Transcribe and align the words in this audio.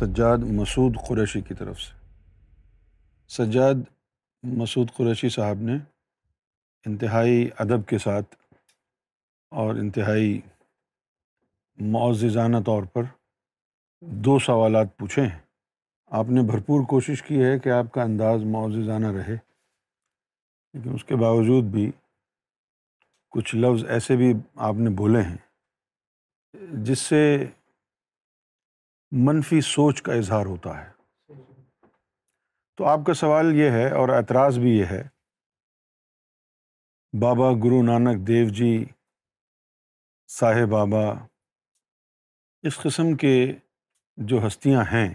سجاد 0.00 0.42
مسعود 0.58 0.96
قریشی 1.06 1.40
کی 1.48 1.54
طرف 1.54 1.80
سے 1.80 1.92
سجاد 3.36 3.78
مسعود 4.58 4.90
قریشی 4.96 5.28
صاحب 5.34 5.60
نے 5.68 5.76
انتہائی 6.86 7.48
ادب 7.64 7.84
کے 7.88 7.98
ساتھ 8.04 8.34
اور 9.62 9.74
انتہائی 9.82 10.30
معززانہ 11.96 12.60
طور 12.66 12.82
پر 12.92 13.02
دو 14.26 14.38
سوالات 14.46 14.96
پوچھے 14.98 15.22
ہیں 15.26 15.38
آپ 16.20 16.30
نے 16.36 16.42
بھرپور 16.52 16.84
کوشش 16.94 17.22
کی 17.26 17.42
ہے 17.44 17.58
کہ 17.64 17.68
آپ 17.80 17.92
کا 17.94 18.02
انداز 18.02 18.44
معززانہ 18.56 19.10
رہے 19.18 19.34
لیکن 19.36 20.94
اس 20.94 21.04
کے 21.10 21.16
باوجود 21.26 21.64
بھی 21.76 21.90
کچھ 23.36 23.54
لفظ 23.56 23.84
ایسے 23.96 24.16
بھی 24.24 24.32
آپ 24.70 24.74
نے 24.86 24.90
بولے 25.02 25.22
ہیں 25.22 25.36
جس 26.86 26.98
سے 27.12 27.22
منفی 29.18 29.60
سوچ 29.66 30.00
کا 30.02 30.12
اظہار 30.14 30.46
ہوتا 30.46 30.76
ہے 30.80 30.88
تو 32.76 32.84
آپ 32.88 32.98
کا 33.06 33.14
سوال 33.14 33.54
یہ 33.58 33.70
ہے 33.70 33.88
اور 34.00 34.08
اعتراض 34.16 34.58
بھی 34.58 34.70
یہ 34.76 34.84
ہے 34.90 35.02
بابا 37.20 37.50
گرو 37.64 37.82
نانک 37.86 38.26
دیو 38.26 38.48
جی 38.58 38.70
صاحب 40.38 40.68
بابا 40.72 41.02
اس 42.68 42.78
قسم 42.82 43.14
کے 43.24 43.34
جو 44.30 44.46
ہستیاں 44.46 44.84
ہیں 44.92 45.12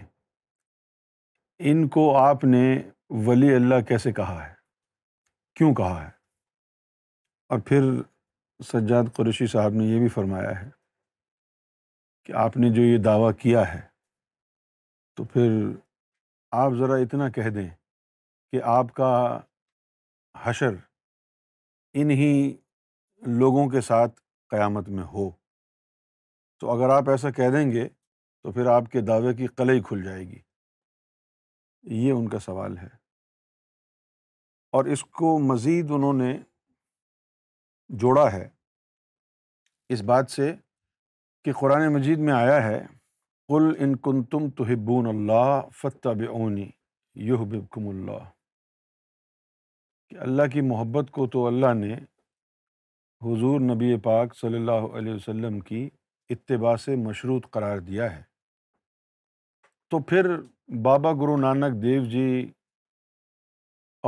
ان 1.70 1.86
کو 1.96 2.16
آپ 2.18 2.44
نے 2.44 2.62
ولی 3.26 3.54
اللہ 3.54 3.80
کیسے 3.88 4.12
کہا 4.12 4.46
ہے 4.48 4.54
کیوں 5.56 5.74
کہا 5.74 6.04
ہے 6.04 6.10
اور 7.54 7.58
پھر 7.66 7.90
سجاد 8.72 9.14
قریشی 9.16 9.46
صاحب 9.52 9.72
نے 9.80 9.84
یہ 9.86 9.98
بھی 10.00 10.08
فرمایا 10.18 10.60
ہے 10.60 10.68
کہ 12.26 12.32
آپ 12.42 12.56
نے 12.56 12.68
جو 12.74 12.82
یہ 12.82 12.96
دعویٰ 13.02 13.30
کیا 13.40 13.60
ہے 13.72 13.80
تو 15.16 15.24
پھر 15.32 15.50
آپ 16.62 16.72
ذرا 16.78 16.94
اتنا 17.02 17.28
کہہ 17.36 17.48
دیں 17.54 17.68
کہ 18.52 18.62
آپ 18.76 18.92
کا 18.94 19.10
حشر 20.42 20.74
انہی 22.00 22.32
لوگوں 23.40 23.68
کے 23.70 23.80
ساتھ 23.90 24.20
قیامت 24.50 24.88
میں 24.96 25.04
ہو 25.12 25.28
تو 26.60 26.70
اگر 26.76 26.94
آپ 26.96 27.08
ایسا 27.10 27.30
کہہ 27.38 27.50
دیں 27.56 27.70
گے 27.72 27.86
تو 27.88 28.52
پھر 28.52 28.66
آپ 28.74 28.90
کے 28.92 29.00
دعوے 29.12 29.34
کی 29.36 29.46
قلعی 29.60 29.80
کھل 29.88 30.02
جائے 30.04 30.24
گی 30.30 30.38
یہ 32.06 32.12
ان 32.12 32.28
کا 32.28 32.38
سوال 32.50 32.76
ہے 32.78 32.88
اور 34.76 34.84
اس 34.94 35.04
کو 35.22 35.38
مزید 35.52 35.90
انہوں 35.96 36.18
نے 36.24 36.36
جوڑا 38.04 38.30
ہے 38.32 38.46
اس 39.94 40.02
بات 40.04 40.30
سے 40.30 40.52
کہ 41.46 41.52
قرآن 41.58 41.86
مجید 41.94 42.18
میں 42.26 42.32
آیا 42.34 42.62
ہے 42.62 42.78
قل 43.48 43.64
ان 43.84 43.94
کن 44.04 44.22
تم 44.30 44.48
تو 44.56 44.64
ہبون 44.70 45.06
اللہ 45.06 45.60
فتح 45.82 46.12
بونی 46.30 46.64
یوہ 47.26 47.44
بم 47.50 47.86
اللہ 47.88 48.24
کہ 50.08 50.16
اللہ 50.24 50.46
کی 50.52 50.60
محبت 50.70 51.10
کو 51.18 51.26
تو 51.34 51.46
اللہ 51.46 51.74
نے 51.82 51.92
حضور 53.26 53.60
نبی 53.68 53.94
پاک 54.08 54.34
صلی 54.36 54.56
اللہ 54.58 54.88
علیہ 54.98 55.14
وسلم 55.14 55.60
کی 55.70 55.88
اتباع 56.36 56.74
سے 56.86 56.96
مشروط 57.04 57.48
قرار 57.52 57.78
دیا 57.92 58.10
ہے 58.16 58.22
تو 59.90 60.02
پھر 60.10 60.28
بابا 60.90 61.12
گرو 61.22 61.36
نانک 61.46 61.80
دیو 61.82 62.04
جی 62.16 62.26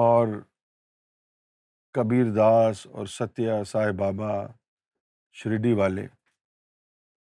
اور 0.08 0.38
کبیر 1.94 2.30
داس 2.42 2.86
اور 2.92 3.06
ستیہ 3.18 3.62
سائے 3.74 3.92
بابا 4.04 4.36
شرڈی 5.40 5.72
والے 5.82 6.06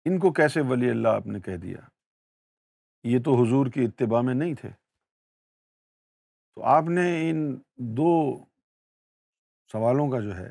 ان 0.09 0.17
کو 0.20 0.31
کیسے 0.34 0.61
ولی 0.70 0.89
اللہ 0.89 1.08
آپ 1.20 1.27
نے 1.27 1.39
کہہ 1.45 1.55
دیا 1.61 1.77
یہ 3.11 3.20
تو 3.26 3.33
حضور 3.42 3.67
کی 3.73 3.83
اتباع 3.86 4.21
میں 4.26 4.33
نہیں 4.33 4.54
تھے 4.60 4.70
تو 6.55 6.64
آپ 6.73 6.89
نے 6.98 7.05
ان 7.30 7.38
دو 7.98 8.10
سوالوں 9.71 10.08
کا 10.11 10.20
جو 10.27 10.36
ہے 10.38 10.48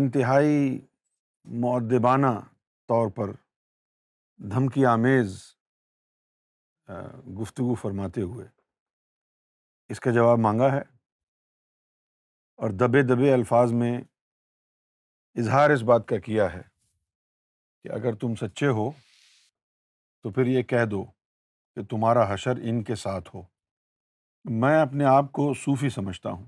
انتہائی 0.00 0.78
معدبانہ 1.64 2.30
طور 2.88 3.10
پر 3.16 3.32
دھمکی 4.50 4.84
آمیز 4.94 5.36
گفتگو 7.42 7.74
فرماتے 7.82 8.20
ہوئے 8.22 8.46
اس 9.92 10.00
کا 10.00 10.10
جواب 10.14 10.38
مانگا 10.48 10.72
ہے 10.72 10.80
اور 12.62 12.70
دبے 12.80 13.02
دبے 13.14 13.32
الفاظ 13.32 13.72
میں 13.82 13.96
اظہار 15.42 15.70
اس 15.70 15.82
بات 15.92 16.08
کا 16.08 16.18
کیا 16.30 16.52
ہے 16.52 16.72
کہ 17.84 17.88
اگر 17.92 18.14
تم 18.20 18.34
سچے 18.40 18.66
ہو 18.76 18.90
تو 20.22 20.30
پھر 20.32 20.46
یہ 20.46 20.62
کہہ 20.68 20.84
دو 20.90 21.04
کہ 21.74 21.82
تمہارا 21.90 22.22
حشر 22.32 22.56
ان 22.70 22.82
کے 22.84 22.94
ساتھ 23.02 23.28
ہو 23.34 23.42
میں 24.62 24.78
اپنے 24.80 25.04
آپ 25.14 25.30
کو 25.38 25.52
صوفی 25.64 25.88
سمجھتا 25.96 26.30
ہوں 26.30 26.44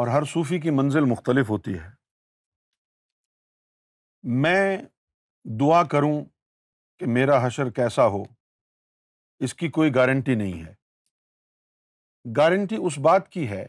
اور 0.00 0.08
ہر 0.08 0.24
صوفی 0.32 0.58
کی 0.60 0.70
منزل 0.78 1.04
مختلف 1.14 1.50
ہوتی 1.50 1.74
ہے 1.78 1.90
میں 4.44 4.76
دعا 5.60 5.82
کروں 5.94 6.12
کہ 6.98 7.06
میرا 7.18 7.44
حشر 7.46 7.70
کیسا 7.78 8.06
ہو 8.14 8.22
اس 9.46 9.54
کی 9.62 9.68
کوئی 9.78 9.94
گارنٹی 9.94 10.34
نہیں 10.44 10.62
ہے 10.64 10.72
گارنٹی 12.36 12.76
اس 12.86 12.98
بات 13.10 13.28
کی 13.32 13.48
ہے 13.50 13.66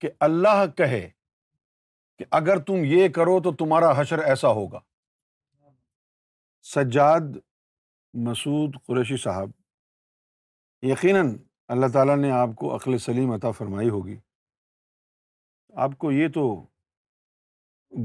کہ 0.00 0.08
اللہ 0.28 0.64
کہے 0.76 1.08
کہ 2.18 2.24
اگر 2.38 2.58
تم 2.66 2.84
یہ 2.84 3.08
کرو 3.16 3.38
تو 3.42 3.52
تمہارا 3.64 3.92
حشر 4.00 4.18
ایسا 4.24 4.48
ہوگا 4.60 4.80
سجاد 6.74 7.36
مسعود 8.26 8.74
قریشی 8.86 9.16
صاحب 9.22 9.50
یقیناً 10.86 11.34
اللہ 11.74 11.86
تعالیٰ 11.92 12.16
نے 12.16 12.30
آپ 12.38 12.48
کو 12.58 12.74
عقل 12.76 12.96
سلیم 12.98 13.30
عطا 13.32 13.50
فرمائی 13.58 13.88
ہوگی 13.90 14.16
آپ 15.84 15.90
کو 15.98 16.10
یہ 16.12 16.28
تو 16.34 16.44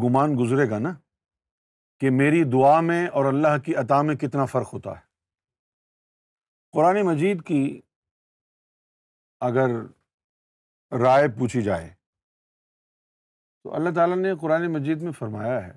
گمان 0.04 0.38
گزرے 0.40 0.70
گا 0.70 0.80
نا 0.80 0.94
کہ 2.00 2.10
میری 2.18 2.44
دعا 2.54 2.80
میں 2.90 3.06
اور 3.18 3.26
اللہ 3.26 3.58
کی 3.66 3.76
عطا 3.82 4.02
میں 4.10 4.16
کتنا 4.24 4.46
فرق 4.52 4.74
ہوتا 4.74 4.92
ہے 4.98 5.06
قرآن 6.74 7.02
مجید 7.06 7.44
کی 7.46 7.62
اگر 9.48 9.72
رائے 11.04 11.28
پوچھی 11.38 11.62
جائے 11.62 11.92
تو 13.68 13.74
اللہ 13.76 13.90
تعالیٰ 13.96 14.16
نے 14.18 14.30
قرآن 14.42 14.66
مجید 14.74 15.02
میں 15.04 15.12
فرمایا 15.12 15.56
ہے 15.66 15.72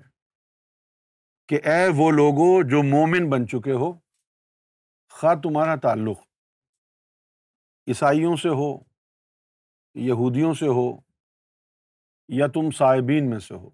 کہ 1.49 1.59
اے 1.69 1.87
وہ 1.95 2.09
لوگو 2.11 2.45
جو 2.69 2.83
مومن 2.89 3.29
بن 3.29 3.47
چکے 3.53 3.71
ہو 3.81 3.91
خواہ 5.15 5.33
تمہارا 5.43 5.75
تعلق 5.85 6.19
عیسائیوں 7.87 8.35
سے 8.43 8.49
ہو 8.59 8.69
یہودیوں 10.03 10.53
سے 10.61 10.67
ہو 10.77 10.85
یا 12.39 12.47
تم 12.53 12.69
صائبین 12.77 13.29
میں 13.29 13.39
سے 13.49 13.53
ہو 13.55 13.69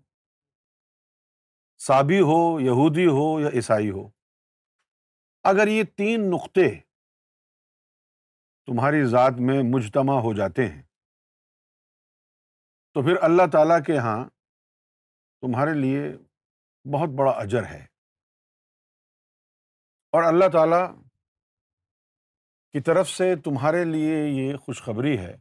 سابی 1.88 2.20
ہو 2.32 2.42
یہودی 2.62 3.06
ہو 3.20 3.30
یا 3.40 3.50
عیسائی 3.60 3.90
ہو 4.00 4.08
اگر 5.54 5.68
یہ 5.78 5.84
تین 5.98 6.30
نقطے 6.32 6.68
تمہاری 8.68 9.04
ذات 9.16 9.40
میں 9.50 9.62
مجتمع 9.74 10.20
ہو 10.28 10.34
جاتے 10.42 10.68
ہیں 10.70 10.82
تو 12.98 13.02
پھر 13.04 13.16
اللہ 13.24 13.44
تعالیٰ 13.52 13.78
کے 13.86 13.94
یہاں 13.94 14.24
تمہارے 15.42 15.74
لیے 15.80 16.06
بہت 16.94 17.10
بڑا 17.18 17.32
اجر 17.42 17.64
ہے 17.72 17.80
اور 20.16 20.24
اللہ 20.30 20.48
تعالیٰ 20.54 20.80
کی 22.74 22.80
طرف 22.88 23.10
سے 23.10 23.36
تمہارے 23.46 23.84
لیے 23.92 24.16
یہ 24.24 24.56
خوشخبری 24.64 25.18
ہے 25.26 25.36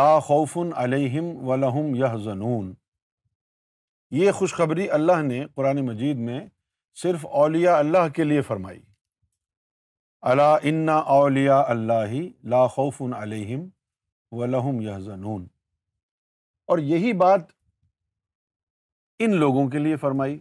لا 0.00 0.08
خوف 0.26 0.58
علیہم 0.84 1.32
و 1.48 1.56
لہم 1.62 1.94
یا 2.02 2.14
زنون 2.24 2.72
یہ 4.20 4.30
خوشخبری 4.40 4.90
اللہ 4.98 5.22
نے 5.30 5.44
قرآن 5.54 5.84
مجید 5.86 6.18
میں 6.28 6.40
صرف 7.02 7.26
اولیاء 7.44 7.78
اللہ 7.86 8.08
کے 8.16 8.24
لیے 8.24 8.42
فرمائی 8.50 8.80
اللہ 10.34 10.68
انا 10.72 10.98
اولیا 11.18 11.60
اللہ 11.78 12.14
لا 12.56 12.66
خوف 12.76 13.02
علیہم 13.22 13.66
و 14.38 14.44
لہم 14.46 14.80
یا 14.90 14.98
زنون 15.08 15.46
اور 16.72 16.78
یہی 16.90 17.12
بات 17.22 17.40
ان 19.24 19.34
لوگوں 19.40 19.68
کے 19.70 19.78
لیے 19.78 19.96
فرمائی 20.04 20.38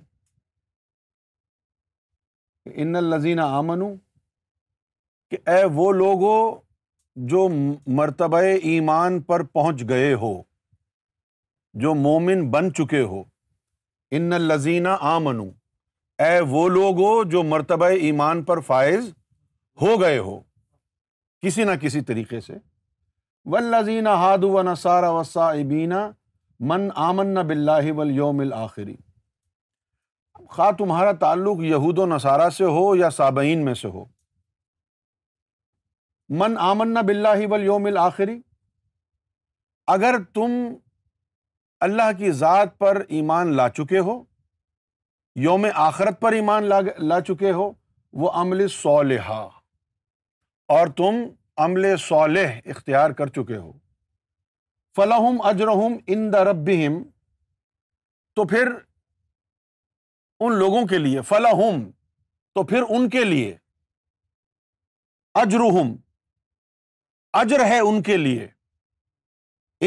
کہ 2.64 2.72
ان 2.82 2.96
الزین 2.96 3.40
آمنو 3.40 3.90
کہ 5.32 5.38
اے 5.50 5.64
وہ 5.74 5.92
لوگ 5.94 6.22
ہو 6.24 6.38
جو 7.32 7.48
مرتبہ 8.00 8.40
ایمان 8.72 9.22
پر 9.24 9.44
پہنچ 9.58 9.84
گئے 9.90 10.14
ہو 10.22 10.34
جو 11.82 11.94
مومن 12.06 12.50
بن 12.52 12.74
چکے 12.74 13.02
ہو 13.12 13.22
ان 14.18 14.34
الزینہ 14.34 14.90
آمنو 15.14 15.48
اے 16.24 16.40
وہ 16.50 16.68
لوگ 16.70 17.00
ہو 17.02 17.24
جو 17.32 17.44
مرتبہ 17.52 17.86
ایمان 18.08 18.44
پر 18.46 18.60
فائز 18.68 19.12
ہو 19.82 20.00
گئے 20.02 20.18
ہو 20.18 20.40
کسی 21.46 21.64
نہ 21.64 21.72
کسی 21.82 22.02
طریقے 22.10 22.40
سے 22.48 22.54
ولزین 23.52 24.08
ہاد 24.08 24.44
و 24.44 24.50
وسا 24.54 25.52
بینا 25.70 25.98
من 26.70 26.88
آمن 27.06 27.34
بلّہ 27.48 27.92
ولیوم 27.98 28.40
الآخری 28.40 28.92
یوم 28.92 30.46
خا 30.56 30.70
تمہارا 30.78 31.12
تعلق 31.20 31.60
یہود 31.64 31.98
و 32.00 32.06
نصارہ 32.06 32.50
سے 32.58 32.64
ہو 32.78 32.86
یا 32.96 33.10
صابئین 33.16 33.66
میں 33.66 33.74
سے 33.82 33.88
ہو 33.94 34.04
من 36.42 36.56
آمن 36.70 36.94
بلّہ 37.06 37.46
ولیوم 37.52 37.64
یوم 37.72 37.86
الآخری 37.92 38.40
اگر 39.98 40.22
تم 40.34 40.52
اللہ 41.90 42.12
کی 42.18 42.32
ذات 42.42 42.78
پر 42.80 43.04
ایمان 43.18 43.54
لا 43.56 43.68
چکے 43.78 44.00
ہو 44.10 44.22
یوم 45.44 45.66
آخرت 45.90 46.20
پر 46.22 46.32
ایمان 46.34 46.70
لا 47.10 47.20
چکے 47.28 47.52
ہو 47.52 47.72
وہ 48.22 48.30
عمل 48.42 48.68
صالحہ 48.82 49.48
اور 50.78 50.88
تم 50.98 51.24
عمل 51.62 51.96
صالح 52.08 52.60
اختیار 52.76 53.12
کر 53.18 53.28
چکے 53.36 53.58
ہو 53.58 53.72
فلاحم 54.96 55.42
اجرحم 55.48 55.94
ان 56.14 56.32
دا 56.34 56.44
رب 56.44 56.70
تو 58.36 58.46
پھر 58.48 58.70
ان 60.46 60.56
لوگوں 60.60 60.86
کے 60.88 60.98
لیے 60.98 61.22
فلاحم 61.28 61.84
تو 62.56 62.64
پھر 62.72 62.84
ان 62.96 63.10
کے 63.10 63.24
لیے 63.24 63.56
اجرحم 65.42 65.94
اجر 67.42 67.64
ہے 67.66 67.78
ان 67.80 68.02
کے 68.04 68.18
لیے 68.18 68.48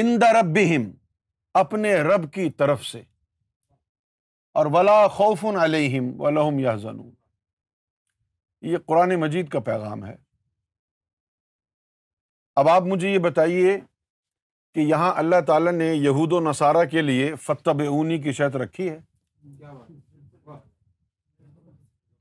ان 0.00 0.20
دا 0.20 0.32
رب 0.40 0.56
اپنے 1.60 1.94
رب 2.02 2.32
کی 2.32 2.48
طرف 2.62 2.84
سے 2.86 3.02
اور 4.60 4.66
ولا 4.72 5.06
خوفن 5.16 5.56
علیہم 5.62 6.10
ولاحم 6.20 6.58
یا 6.58 6.74
یہ 8.72 8.78
قرآن 8.86 9.14
مجید 9.20 9.48
کا 9.48 9.60
پیغام 9.68 10.04
ہے 10.06 10.14
اب 12.60 12.68
آپ 12.68 12.82
مجھے 12.86 13.08
یہ 13.10 13.18
بتائیے 13.24 13.76
کہ 14.74 14.80
یہاں 14.90 15.12
اللہ 15.22 15.40
تعالیٰ 15.46 15.72
نے 15.72 15.92
یہود 15.94 16.32
و 16.32 16.38
نصارہ 16.48 16.84
کے 16.90 17.02
لیے 17.02 17.34
فتح 17.46 17.70
بونی 17.88 18.18
کی 18.22 18.32
شرط 18.38 18.54
رکھی 18.62 18.88
ہے 18.90 18.98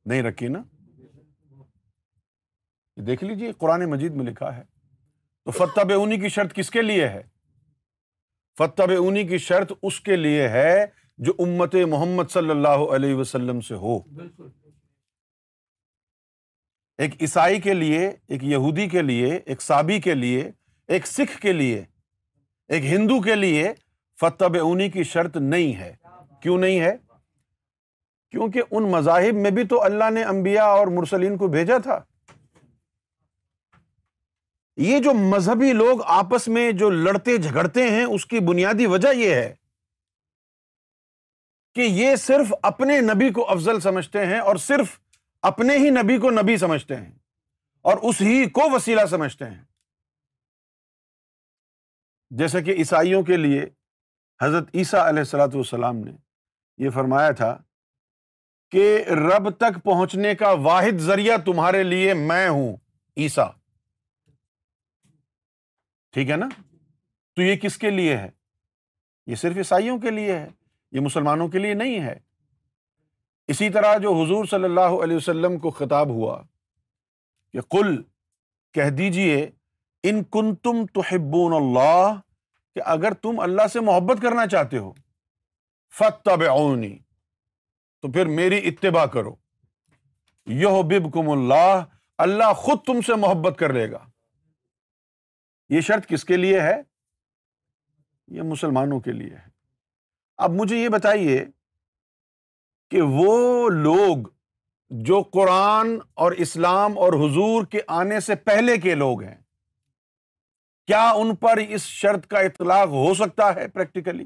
نہیں 0.09 0.21
رکھی 0.23 0.47
نا 0.55 0.61
دیکھ 3.07 3.23
لیجیے 3.23 3.51
قرآن 3.57 3.85
مجید 3.91 4.15
میں 4.15 4.25
لکھا 4.25 4.55
ہے 4.57 4.63
تو 5.45 5.51
فتح 5.51 5.83
بے 5.87 5.93
اونی 5.93 6.17
کی 6.19 6.29
شرط 6.35 6.53
کس 6.55 6.69
کے 6.71 6.81
لیے 6.81 7.07
ہے 7.15 7.21
فتح 8.57 8.85
بے 8.89 8.95
اونی 9.05 9.25
کی 9.27 9.37
شرط 9.47 9.71
اس 9.81 9.99
کے 10.01 10.15
لیے 10.15 10.47
ہے 10.49 10.85
جو 11.25 11.33
امت 11.45 11.75
محمد 11.89 12.31
صلی 12.37 12.49
اللہ 12.49 12.85
علیہ 12.95 13.15
وسلم 13.15 13.61
سے 13.69 13.75
ہو 13.85 13.97
بالکل 14.21 14.47
ایک 17.03 17.15
عیسائی 17.21 17.59
کے 17.61 17.73
لیے 17.73 18.09
ایک 18.33 18.43
یہودی 18.43 18.87
کے 18.89 19.01
لیے 19.01 19.35
ایک 19.53 19.61
سابی 19.61 19.99
کے 20.01 20.13
لیے 20.15 20.49
ایک 20.93 21.07
سکھ 21.07 21.37
کے 21.41 21.53
لیے 21.53 21.83
ایک 22.75 22.85
ہندو 22.91 23.19
کے 23.21 23.35
لیے 23.35 23.71
فتح 24.19 24.57
اونی 24.61 24.89
کی 24.89 25.03
شرط 25.03 25.37
نہیں 25.37 25.73
ہے 25.79 25.93
کیوں 26.41 26.57
نہیں 26.57 26.79
ہے 26.79 26.95
کیونکہ 28.31 28.61
ان 28.71 28.89
مذاہب 28.91 29.35
میں 29.41 29.51
بھی 29.57 29.63
تو 29.73 29.83
اللہ 29.83 30.09
نے 30.13 30.23
انبیاء 30.33 30.65
اور 30.77 30.87
مرسلین 30.99 31.37
کو 31.37 31.47
بھیجا 31.57 31.77
تھا 31.83 31.99
یہ 34.83 34.99
جو 35.03 35.13
مذہبی 35.13 35.71
لوگ 35.73 36.01
آپس 36.21 36.47
میں 36.57 36.71
جو 36.79 36.89
لڑتے 36.89 37.35
جھگڑتے 37.37 37.83
ہیں 37.89 38.03
اس 38.05 38.25
کی 38.31 38.39
بنیادی 38.47 38.85
وجہ 38.93 39.13
یہ 39.17 39.33
ہے 39.33 39.53
کہ 41.75 41.81
یہ 41.81 42.15
صرف 42.15 42.53
اپنے 42.71 42.99
نبی 43.01 43.29
کو 43.37 43.49
افضل 43.51 43.79
سمجھتے 43.79 44.25
ہیں 44.25 44.39
اور 44.39 44.55
صرف 44.65 44.99
اپنے 45.47 45.73
ہی 45.77 45.89
نبی 45.95 46.17
کو 46.19 46.29
نبی 46.41 46.55
سمجھتے 46.57 46.95
ہیں 46.95 47.11
اور 47.89 47.97
اس 48.09 48.21
ہی 48.27 48.37
کو 48.53 48.61
وسیلہ 48.71 49.01
سمجھتے 49.09 49.45
ہیں 49.49 49.63
جیسا 52.39 52.59
کہ 52.69 52.75
عیسائیوں 52.83 53.21
کے 53.23 53.37
لیے 53.37 53.65
حضرت 54.43 54.69
عیسیٰ 54.75 54.99
علیہ 55.09 55.23
السلاۃ 55.27 55.53
والسلام 55.59 55.97
نے 56.05 56.11
یہ 56.85 56.89
فرمایا 56.95 57.29
تھا 57.41 57.51
کہ 58.71 58.87
رب 59.21 59.49
تک 59.63 59.81
پہنچنے 59.83 60.33
کا 60.41 60.49
واحد 60.69 60.99
ذریعہ 61.11 61.37
تمہارے 61.51 61.83
لیے 61.93 62.13
میں 62.31 62.47
ہوں 62.49 62.75
عیسا 63.25 63.45
ٹھیک 66.13 66.29
ہے 66.29 66.35
نا 66.45 66.49
تو 67.35 67.41
یہ 67.41 67.55
کس 67.67 67.77
کے 67.85 67.89
لیے 68.01 68.17
ہے 68.17 68.29
یہ 69.31 69.35
صرف 69.45 69.57
عیسائیوں 69.65 69.99
کے 70.07 70.11
لیے 70.19 70.37
ہے 70.37 70.47
یہ 70.95 70.99
مسلمانوں 71.09 71.47
کے 71.55 71.59
لیے 71.65 71.73
نہیں 71.83 71.99
ہے 72.07 72.19
اسی 73.53 73.69
طرح 73.69 73.97
جو 74.01 74.13
حضور 74.21 74.45
صلی 74.51 74.63
اللہ 74.63 75.01
علیہ 75.03 75.15
وسلم 75.15 75.57
کو 75.65 75.69
خطاب 75.79 76.09
ہوا 76.09 76.37
کہ 77.53 77.61
کل 77.71 77.95
کہہ 78.73 78.89
دیجیے 78.97 79.35
ان 80.09 80.23
کن 80.33 80.53
تم 80.67 80.83
اللہ 81.55 82.15
کہ 82.75 82.81
اگر 82.93 83.13
تم 83.23 83.39
اللہ 83.39 83.67
سے 83.73 83.79
محبت 83.89 84.21
کرنا 84.21 84.47
چاہتے 84.55 84.77
ہو 84.77 84.91
فتبی 85.97 86.95
تو 88.01 88.11
پھر 88.11 88.25
میری 88.39 88.59
اتباع 88.67 89.05
کرو 89.13 89.35
یو 90.61 90.81
بب 90.89 91.11
کم 91.13 91.29
اللہ 91.29 91.71
اللہ 92.25 92.53
خود 92.63 92.83
تم 92.85 92.99
سے 93.05 93.15
محبت 93.21 93.57
کر 93.59 93.73
لے 93.73 93.89
گا 93.91 93.99
یہ 95.73 95.81
شرط 95.81 96.05
کس 96.07 96.23
کے 96.25 96.37
لیے 96.37 96.59
ہے 96.61 96.75
یہ 98.37 98.41
مسلمانوں 98.53 98.99
کے 99.07 99.11
لیے 99.11 99.33
ہے 99.33 99.49
اب 100.45 100.51
مجھے 100.53 100.77
یہ 100.77 100.89
بتائیے 100.89 101.43
کہ 102.91 103.01
وہ 103.01 103.69
لوگ 103.69 104.27
جو 105.05 105.21
قرآن 105.33 105.97
اور 106.23 106.31
اسلام 106.45 106.97
اور 107.03 107.13
حضور 107.23 107.65
کے 107.71 107.79
آنے 108.01 108.19
سے 108.27 108.35
پہلے 108.49 108.77
کے 108.81 108.95
لوگ 108.95 109.21
ہیں 109.23 109.35
کیا 110.87 111.09
ان 111.19 111.35
پر 111.43 111.57
اس 111.67 111.83
شرط 112.01 112.27
کا 112.31 112.39
اطلاق 112.49 112.87
ہو 112.87 113.13
سکتا 113.19 113.53
ہے 113.55 113.67
پریکٹیکلی 113.73 114.25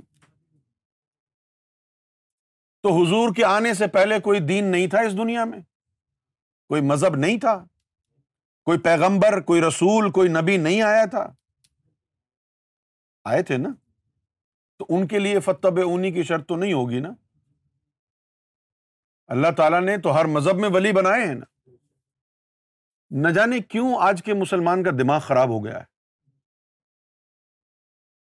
تو 2.83 2.89
حضور 3.01 3.33
کے 3.35 3.43
آنے 3.45 3.73
سے 3.73 3.87
پہلے 3.93 4.19
کوئی 4.23 4.39
دین 4.53 4.65
نہیں 4.71 4.87
تھا 4.89 4.99
اس 5.05 5.13
دنیا 5.17 5.43
میں 5.45 5.59
کوئی 6.69 6.81
مذہب 6.89 7.15
نہیں 7.25 7.39
تھا 7.45 7.53
کوئی 8.65 8.77
پیغمبر 8.87 9.39
کوئی 9.49 9.61
رسول 9.61 10.09
کوئی 10.17 10.29
نبی 10.29 10.57
نہیں 10.67 10.81
آیا 10.89 11.05
تھا 11.13 11.25
آئے 13.31 13.41
تھے 13.43 13.57
نا 13.57 13.69
تو 14.79 14.85
ان 14.95 15.07
کے 15.07 15.19
لیے 15.19 15.39
فتب 15.47 15.79
اونی 15.83 16.11
کی 16.11 16.23
شرط 16.23 16.47
تو 16.47 16.55
نہیں 16.55 16.73
ہوگی 16.73 16.99
نا 17.07 17.13
اللہ 19.35 19.51
تعالیٰ 19.57 19.79
نے 19.81 19.97
تو 20.03 20.13
ہر 20.17 20.25
مذہب 20.35 20.59
میں 20.59 20.69
ولی 20.73 20.91
بنائے 20.97 21.25
ہیں 21.27 21.33
نا 21.33 21.45
نہ 23.27 23.31
جانے 23.33 23.59
کیوں 23.73 23.93
آج 24.01 24.21
کے 24.23 24.33
مسلمان 24.39 24.83
کا 24.83 24.91
دماغ 24.99 25.19
خراب 25.25 25.49
ہو 25.55 25.63
گیا 25.65 25.79
ہے 25.79 25.83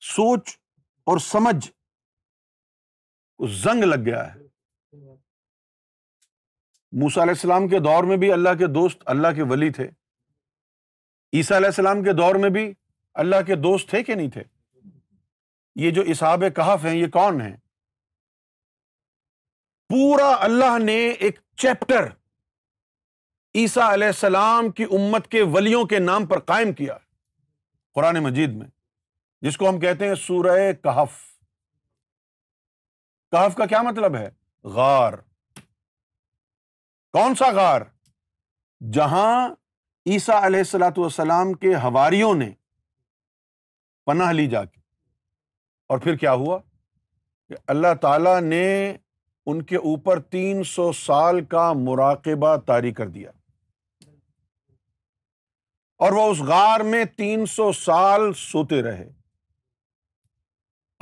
سوچ 0.08 0.56
اور 1.12 1.18
سمجھ 1.28 1.70
زنگ 3.62 3.84
لگ 3.84 4.04
گیا 4.06 4.22
ہے 4.34 4.46
موسا 7.00 7.22
علیہ 7.22 7.32
السلام 7.36 7.68
کے 7.68 7.78
دور 7.86 8.04
میں 8.10 8.16
بھی 8.24 8.30
اللہ 8.32 8.54
کے 8.58 8.66
دوست 8.74 9.02
اللہ 9.14 9.32
کے 9.36 9.42
ولی 9.52 9.70
تھے 9.78 9.88
عیسیٰ 11.40 11.56
علیہ 11.56 11.72
السلام 11.74 12.02
کے 12.04 12.12
دور 12.20 12.34
میں 12.44 12.50
بھی 12.58 12.72
اللہ 13.24 13.42
کے 13.46 13.56
دوست 13.68 13.88
تھے 13.90 14.02
کہ 14.10 14.14
نہیں 14.14 14.28
تھے 14.36 14.42
یہ 15.84 15.90
جو 15.98 16.02
اصحاب 16.14 16.44
کہف 16.56 16.84
ہیں 16.84 16.94
یہ 16.96 17.06
کون 17.16 17.40
ہیں 17.40 17.56
پورا 19.90 20.32
اللہ 20.44 20.78
نے 20.84 20.96
ایک 21.26 21.38
چیپٹر 21.62 22.08
عیسیٰ 23.60 23.86
علیہ 23.92 24.06
السلام 24.06 24.70
کی 24.78 24.84
امت 24.98 25.28
کے 25.30 25.42
ولیوں 25.52 25.84
کے 25.92 25.98
نام 25.98 26.26
پر 26.32 26.38
قائم 26.50 26.72
کیا 26.80 26.96
قرآن 27.94 28.18
مجید 28.24 28.56
میں 28.56 28.66
جس 29.42 29.56
کو 29.58 29.68
ہم 29.68 29.78
کہتے 29.80 30.08
ہیں 30.08 30.14
سورہ 30.26 30.56
کہف 30.82 31.12
کہف 33.32 33.54
کا 33.56 33.66
کیا 33.72 33.80
مطلب 33.88 34.16
ہے 34.16 34.28
غار 34.74 35.12
کون 37.18 37.34
سا 37.40 37.48
غار 37.60 37.80
جہاں 38.94 39.48
عیسا 40.10 40.46
علیہ 40.46 40.58
السلاۃ 40.66 40.98
والسلام 40.98 41.52
کے 41.64 41.74
ہواریوں 41.84 42.34
نے 42.44 42.50
پناہ 44.06 44.32
لی 44.32 44.46
جا 44.50 44.64
کے 44.64 44.78
اور 45.92 45.98
پھر 46.02 46.16
کیا 46.16 46.32
ہوا 46.44 46.58
کہ 47.48 47.54
اللہ 47.76 47.94
تعالی 48.00 48.38
نے 48.48 48.64
ان 49.50 49.60
کے 49.70 49.76
اوپر 49.88 50.18
تین 50.34 50.62
سو 50.70 50.90
سال 50.92 51.42
کا 51.52 51.72
مراقبہ 51.76 52.56
طاری 52.66 52.90
کر 52.98 53.08
دیا 53.08 53.30
اور 56.06 56.12
وہ 56.16 56.24
اس 56.30 56.40
غار 56.48 56.80
میں 56.94 57.04
تین 57.18 57.46
سو 57.54 57.70
سال 57.80 58.32
سوتے 58.40 58.82
رہے 58.88 59.08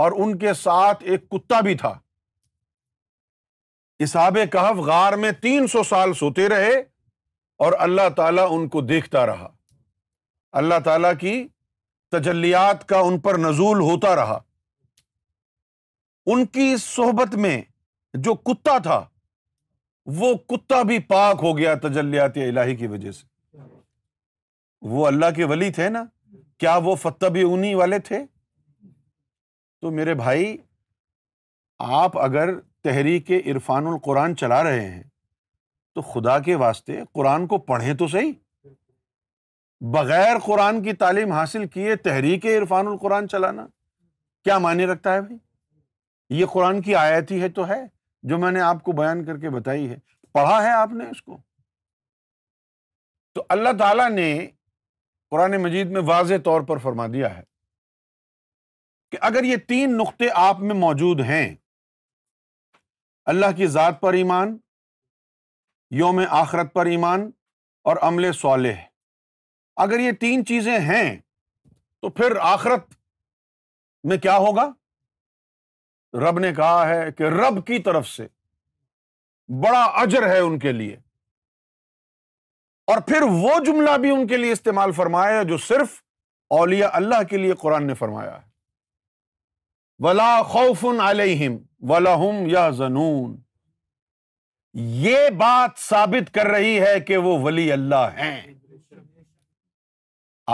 اور 0.05 0.13
ان 0.25 0.37
کے 0.39 0.53
ساتھ 0.63 1.03
ایک 1.11 1.29
کتا 1.31 1.61
بھی 1.69 1.75
تھا 1.83 1.93
اساب 4.07 4.39
کہف 4.53 4.85
غار 4.93 5.13
میں 5.25 5.33
تین 5.43 5.67
سو 5.75 5.83
سال 5.93 6.13
سوتے 6.23 6.49
رہے 6.57 6.73
اور 7.65 7.73
اللہ 7.89 8.09
تعالیٰ 8.17 8.47
ان 8.55 8.69
کو 8.75 8.81
دیکھتا 8.95 9.27
رہا 9.27 9.49
اللہ 10.63 10.79
تعالیٰ 10.85 11.13
کی 11.21 11.35
تجلیات 12.19 12.89
کا 12.89 12.99
ان 13.09 13.19
پر 13.29 13.39
نزول 13.49 13.81
ہوتا 13.93 14.15
رہا 14.17 14.39
ان 16.35 16.45
کی 16.57 16.77
صحبت 16.91 17.35
میں 17.47 17.61
جو 18.25 18.35
کتا 18.51 18.77
تھا 18.83 19.05
وہ 20.19 20.33
کتا 20.49 20.81
بھی 20.89 20.99
پاک 21.09 21.39
ہو 21.43 21.57
گیا 21.59 21.75
تجلیات 21.83 22.37
الہی 22.49 22.75
کی 22.77 22.87
وجہ 22.87 23.11
سے 23.13 23.59
وہ 24.91 25.07
اللہ 25.07 25.31
کے 25.37 25.45
ولی 25.53 25.71
تھے 25.79 25.89
نا 25.89 26.05
کیا 26.61 26.77
وہ 26.85 26.95
فتح 27.03 27.27
بھی 27.33 27.43
انہیں 27.53 27.75
والے 27.75 27.99
تھے 28.09 28.19
تو 29.83 29.91
میرے 29.91 30.15
بھائی 30.25 30.57
آپ 32.03 32.19
اگر 32.19 32.55
تحریک 32.85 33.31
عرفان 33.45 33.87
القرآن 33.87 34.37
چلا 34.37 34.63
رہے 34.65 34.89
ہیں 34.89 35.03
تو 35.95 36.03
خدا 36.13 36.39
کے 36.49 36.55
واسطے 36.65 37.01
قرآن 37.15 37.47
کو 37.47 37.59
پڑھیں 37.71 37.93
تو 38.03 38.07
صحیح 38.13 38.33
بغیر 39.95 40.39
قرآن 40.45 40.83
کی 40.83 40.93
تعلیم 41.03 41.33
حاصل 41.33 41.67
کیے 41.75 41.97
تحریک 42.07 42.47
عرفان 42.57 42.87
القرآن 42.89 43.29
چلانا 43.29 43.67
کیا 44.45 44.59
معنی 44.67 44.87
رکھتا 44.87 45.15
ہے 45.15 45.21
بھائی 45.21 45.39
یہ 46.41 46.47
قرآن 46.53 46.81
کی 46.83 46.95
آیت 47.05 47.31
ہی 47.33 47.41
ہے 47.43 47.49
تو 47.59 47.67
ہے 47.69 47.83
جو 48.29 48.39
میں 48.39 48.51
نے 48.53 48.61
آپ 48.61 48.83
کو 48.85 48.93
بیان 49.01 49.25
کر 49.25 49.39
کے 49.41 49.51
بتائی 49.51 49.89
ہے 49.91 49.97
پڑھا 50.35 50.63
ہے 50.63 50.71
آپ 50.73 50.93
نے 50.93 51.09
اس 51.11 51.23
کو 51.23 51.37
تو 53.35 53.45
اللہ 53.57 53.73
تعالیٰ 53.79 54.09
نے 54.11 54.29
قرآن 55.31 55.57
مجید 55.63 55.91
میں 55.93 56.01
واضح 56.07 56.35
طور 56.45 56.61
پر 56.69 56.79
فرما 56.83 57.07
دیا 57.13 57.37
ہے 57.37 57.43
کہ 59.13 59.19
اگر 59.29 59.45
یہ 59.45 59.57
تین 59.69 59.97
نقطے 59.97 60.29
آپ 60.35 60.61
میں 60.61 60.75
موجود 60.75 61.21
ہیں 61.29 61.49
اللہ 63.33 63.57
کی 63.57 63.67
ذات 63.77 64.01
پر 64.01 64.13
ایمان 64.15 64.57
یوم 65.97 66.21
آخرت 66.43 66.73
پر 66.75 66.87
ایمان 66.87 67.31
اور 67.91 67.97
عمل 68.03 68.33
صالح 68.41 68.81
اگر 69.85 70.01
یہ 70.01 70.13
تین 70.21 70.45
چیزیں 70.47 70.79
ہیں 70.91 71.17
تو 72.03 72.11
پھر 72.11 72.37
آخرت 72.53 72.95
میں 74.09 74.17
کیا 74.19 74.37
ہوگا 74.37 74.69
رب 76.21 76.39
نے 76.39 76.53
کہا 76.55 76.89
ہے 76.89 77.11
کہ 77.19 77.29
رب 77.33 77.65
کی 77.67 77.79
طرف 77.83 78.09
سے 78.09 78.27
بڑا 79.65 79.83
اجر 80.03 80.29
ہے 80.29 80.39
ان 80.39 80.59
کے 80.59 80.73
لیے 80.73 80.97
اور 82.93 83.01
پھر 83.07 83.23
وہ 83.31 83.59
جملہ 83.67 83.97
بھی 84.01 84.11
ان 84.11 84.27
کے 84.27 84.37
لیے 84.37 84.53
استعمال 84.53 84.93
فرمایا 84.97 85.39
ہے 85.39 85.45
جو 85.45 85.57
صرف 85.67 86.01
اولیا 86.59 86.89
اللہ 86.93 87.23
کے 87.31 87.37
لیے 87.37 87.55
قرآن 87.61 87.87
نے 87.87 87.95
فرمایا 87.95 88.33
ہے 88.39 88.45
ولا 90.05 90.41
خوف 90.49 90.85
علیہم 91.09 91.57
ولاحم 91.93 92.47
یا 92.51 92.69
زنون 92.79 93.37
یہ 95.05 95.29
بات 95.37 95.79
ثابت 95.89 96.33
کر 96.35 96.47
رہی 96.47 96.81
ہے 96.81 96.99
کہ 97.07 97.17
وہ 97.27 97.39
ولی 97.43 97.71
اللہ 97.73 98.11
ہے 98.17 98.31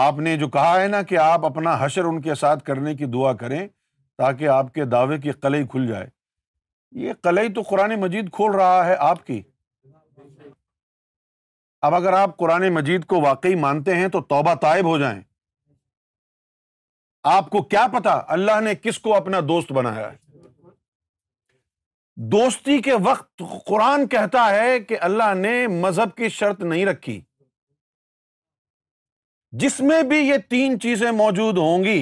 آپ 0.07 0.19
نے 0.27 0.37
جو 0.39 0.49
کہا 0.49 0.81
ہے 0.81 0.87
نا 0.89 1.01
کہ 1.09 1.19
آپ 1.19 1.45
اپنا 1.47 1.77
حشر 1.85 2.05
ان 2.11 2.21
کے 2.23 2.35
ساتھ 2.43 2.65
کرنے 2.65 2.95
کی 2.97 3.07
دعا 3.15 3.33
کریں 3.43 3.67
تاکہ 4.23 4.49
آپ 4.55 4.67
کے 4.75 4.85
دعوے 4.95 5.17
کی 5.19 5.31
قلعی 5.45 5.63
کھل 5.71 5.87
جائے 5.87 6.07
یہ 7.05 7.13
قلعی 7.23 7.49
تو 7.55 7.63
قرآن 7.71 7.95
مجید 8.01 8.31
کھول 8.33 8.51
رہا 8.57 8.85
ہے 8.87 8.95
آپ 9.07 9.25
کی 9.27 9.41
اب 11.89 11.95
اگر 11.95 12.13
آپ 12.19 12.37
قرآن 12.43 12.69
مجید 12.75 13.05
کو 13.13 13.21
واقعی 13.23 13.55
مانتے 13.63 13.95
ہیں 14.01 14.09
تو 14.17 14.21
توبہ 14.35 14.53
طائب 14.67 14.87
ہو 14.91 14.99
جائیں 14.99 15.21
آپ 17.33 17.51
کو 17.51 17.63
کیا 17.75 17.87
پتا 17.95 18.13
اللہ 18.37 18.61
نے 18.69 18.75
کس 18.83 18.99
کو 19.09 19.15
اپنا 19.17 19.41
دوست 19.49 19.73
بنایا 19.81 20.11
دوستی 22.37 22.79
کے 22.89 22.93
وقت 23.11 23.43
قرآن 23.67 24.07
کہتا 24.17 24.45
ہے 24.57 24.79
کہ 24.89 24.99
اللہ 25.11 25.35
نے 25.45 25.55
مذہب 25.77 26.15
کی 26.17 26.29
شرط 26.39 26.63
نہیں 26.73 26.87
رکھی 26.87 27.21
جس 29.63 29.81
میں 29.91 30.03
بھی 30.15 30.19
یہ 30.29 30.39
تین 30.51 30.79
چیزیں 30.81 31.11
موجود 31.27 31.59
ہوں 31.67 31.85
گی 31.85 32.01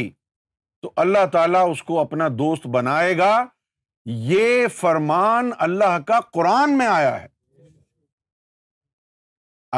تو 0.82 0.90
اللہ 1.02 1.24
تعالیٰ 1.32 1.68
اس 1.70 1.82
کو 1.82 1.98
اپنا 2.00 2.28
دوست 2.38 2.66
بنائے 2.76 3.16
گا 3.18 3.34
یہ 4.30 4.66
فرمان 4.76 5.50
اللہ 5.66 5.98
کا 6.06 6.20
قرآن 6.32 6.76
میں 6.78 6.86
آیا 6.86 7.20
ہے 7.20 7.26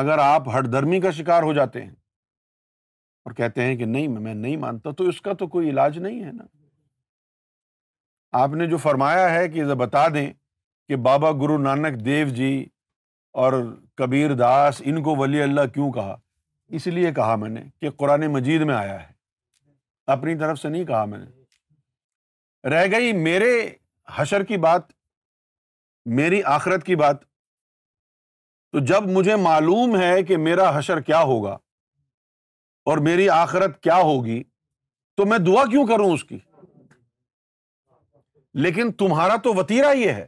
اگر 0.00 0.18
آپ 0.22 0.48
ہٹ 0.58 0.72
درمی 0.72 1.00
کا 1.00 1.10
شکار 1.18 1.42
ہو 1.42 1.52
جاتے 1.54 1.82
ہیں 1.84 1.90
اور 3.24 3.32
کہتے 3.36 3.64
ہیں 3.64 3.74
کہ 3.76 3.84
نہیں 3.84 4.08
میں 4.26 4.34
نہیں 4.34 4.56
مانتا 4.66 4.90
تو 4.98 5.04
اس 5.08 5.20
کا 5.22 5.32
تو 5.40 5.46
کوئی 5.48 5.68
علاج 5.70 5.98
نہیں 5.98 6.22
ہے 6.24 6.30
نا 6.32 6.44
آپ 8.42 8.50
نے 8.60 8.66
جو 8.66 8.76
فرمایا 8.86 9.30
ہے 9.34 9.48
کہ 9.48 9.64
بتا 9.84 10.06
دیں 10.14 10.26
کہ 10.88 10.96
بابا 11.08 11.30
گرو 11.40 11.58
نانک 11.62 12.04
دیو 12.04 12.28
جی 12.38 12.52
اور 13.42 13.52
کبیر 13.96 14.34
داس 14.36 14.80
ان 14.84 15.02
کو 15.02 15.16
ولی 15.16 15.42
اللہ 15.42 15.66
کیوں 15.74 15.90
کہا 15.92 16.16
اس 16.78 16.86
لیے 16.86 17.12
کہا 17.14 17.36
میں 17.36 17.48
نے 17.50 17.60
کہ 17.80 17.90
قرآن 17.98 18.26
مجید 18.32 18.62
میں 18.68 18.74
آیا 18.74 19.00
ہے 19.08 19.10
اپنی 20.12 20.34
طرف 20.38 20.58
سے 20.60 20.68
نہیں 20.68 20.84
کہا 20.86 21.04
میں 21.10 21.18
نے 21.18 22.68
رہ 22.70 22.86
گئی 22.92 23.12
میرے 23.26 23.52
حشر 24.14 24.42
کی 24.50 24.56
بات 24.64 24.88
میری 26.18 26.42
آخرت 26.56 26.84
کی 26.86 26.96
بات 27.02 27.20
تو 28.72 28.78
جب 28.90 29.06
مجھے 29.16 29.36
معلوم 29.46 29.96
ہے 30.00 30.22
کہ 30.30 30.36
میرا 30.48 30.66
حشر 30.78 31.00
کیا 31.10 31.20
ہوگا 31.30 31.52
اور 32.90 32.98
میری 33.08 33.28
آخرت 33.38 33.80
کیا 33.88 33.96
ہوگی 34.10 34.42
تو 35.16 35.26
میں 35.32 35.38
دعا 35.48 35.64
کیوں 35.74 35.86
کروں 35.86 36.10
اس 36.12 36.24
کی 36.30 36.38
لیکن 38.66 38.92
تمہارا 39.02 39.36
تو 39.44 39.54
وتیرا 39.58 39.90
یہ 40.02 40.18
ہے 40.20 40.26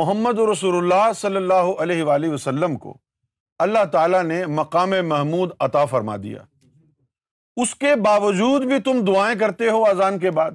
محمد 0.00 0.38
رسول 0.52 0.76
اللہ 0.76 1.12
صلی 1.20 1.36
اللہ 1.44 1.68
علیہ 2.14 2.30
وسلم 2.32 2.76
کو 2.86 2.96
اللہ 3.66 3.84
تعالیٰ 3.92 4.22
نے 4.32 4.44
مقام 4.60 4.92
محمود 5.08 5.50
عطا 5.68 5.84
فرما 5.94 6.16
دیا 6.22 6.42
اس 7.62 7.74
کے 7.82 7.94
باوجود 8.04 8.64
بھی 8.66 8.78
تم 8.84 9.00
دعائیں 9.06 9.38
کرتے 9.38 9.68
ہو 9.70 9.84
اذان 9.86 10.18
کے 10.18 10.30
بعد 10.36 10.52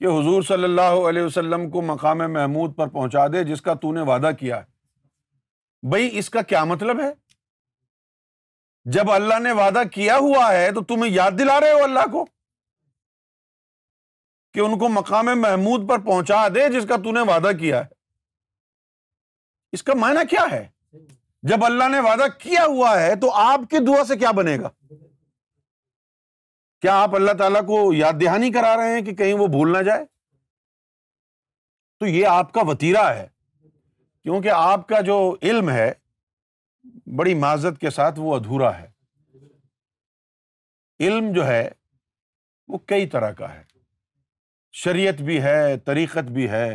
کہ 0.00 0.06
حضور 0.06 0.42
صلی 0.48 0.64
اللہ 0.64 0.96
علیہ 1.08 1.22
وسلم 1.22 1.68
کو 1.70 1.82
مقام 1.90 2.18
محمود 2.32 2.74
پر 2.76 2.88
پہنچا 2.94 3.26
دے 3.32 3.42
جس 3.50 3.62
کا 3.68 3.74
تو 3.82 3.92
نے 3.92 4.00
وعدہ 4.10 4.30
کیا 4.38 4.58
ہے 4.60 5.88
بھائی 5.90 6.08
اس 6.18 6.30
کا 6.36 6.42
کیا 6.52 6.62
مطلب 6.72 7.00
ہے 7.00 7.10
جب 8.96 9.10
اللہ 9.12 9.38
نے 9.42 9.52
وعدہ 9.60 9.82
کیا 9.92 10.16
ہوا 10.26 10.50
ہے 10.52 10.70
تو 10.74 10.82
تمہیں 10.94 11.12
یاد 11.12 11.38
دلا 11.38 11.58
رہے 11.60 11.72
ہو 11.78 11.82
اللہ 11.84 12.10
کو 12.12 12.24
کہ 14.54 14.60
ان 14.66 14.78
کو 14.78 14.88
مقام 14.98 15.26
محمود 15.40 15.88
پر 15.88 16.04
پہنچا 16.06 16.46
دے 16.54 16.68
جس 16.78 16.86
کا 16.88 16.96
تو 17.04 17.12
نے 17.12 17.20
وعدہ 17.32 17.50
کیا 17.60 17.84
ہے 17.84 17.94
اس 19.78 19.82
کا 19.88 19.94
معنی 20.02 20.26
کیا 20.30 20.44
ہے 20.52 20.66
جب 21.48 21.64
اللہ 21.64 21.88
نے 21.90 21.98
وعدہ 22.04 22.24
کیا 22.38 22.64
ہوا 22.74 23.00
ہے 23.00 23.14
تو 23.20 23.30
آپ 23.40 23.68
کی 23.70 23.78
دعا 23.86 24.04
سے 24.04 24.14
کیا 24.22 24.30
بنے 24.38 24.56
گا 24.60 24.68
کیا 26.82 26.94
آپ 27.02 27.14
اللہ 27.16 27.32
تعالیٰ 27.38 27.60
کو 27.66 27.76
یاد 27.94 28.20
دہانی 28.22 28.50
کرا 28.56 28.74
رہے 28.76 28.94
ہیں 28.94 29.04
کہ 29.04 29.14
کہیں 29.20 29.34
وہ 29.42 29.46
بھول 29.56 29.72
نہ 29.76 29.82
جائے 29.88 30.04
تو 32.00 32.06
یہ 32.06 32.26
آپ 32.32 32.52
کا 32.52 32.62
وتیرا 32.70 33.04
ہے 33.16 33.26
کیونکہ 34.22 34.64
آپ 34.64 34.88
کا 34.88 35.00
جو 35.12 35.18
علم 35.50 35.70
ہے 35.70 35.90
بڑی 37.18 37.34
معذت 37.46 37.80
کے 37.80 37.90
ساتھ 38.00 38.18
وہ 38.22 38.34
ادھورا 38.36 38.76
ہے 38.80 38.88
علم 41.06 41.32
جو 41.34 41.46
ہے 41.46 41.64
وہ 42.72 42.78
کئی 42.92 43.06
طرح 43.16 43.30
کا 43.40 43.52
ہے 43.54 43.62
شریعت 44.84 45.20
بھی 45.28 45.40
ہے 45.42 45.58
طریقت 45.84 46.30
بھی 46.38 46.48
ہے 46.50 46.68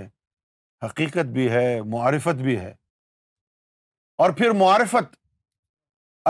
حقیقت 0.86 1.26
بھی 1.38 1.50
ہے 1.52 1.68
معرفت 1.96 2.42
بھی 2.48 2.58
ہے 2.60 2.74
اور 4.22 4.30
پھر 4.38 4.50
معرفت 4.58 5.16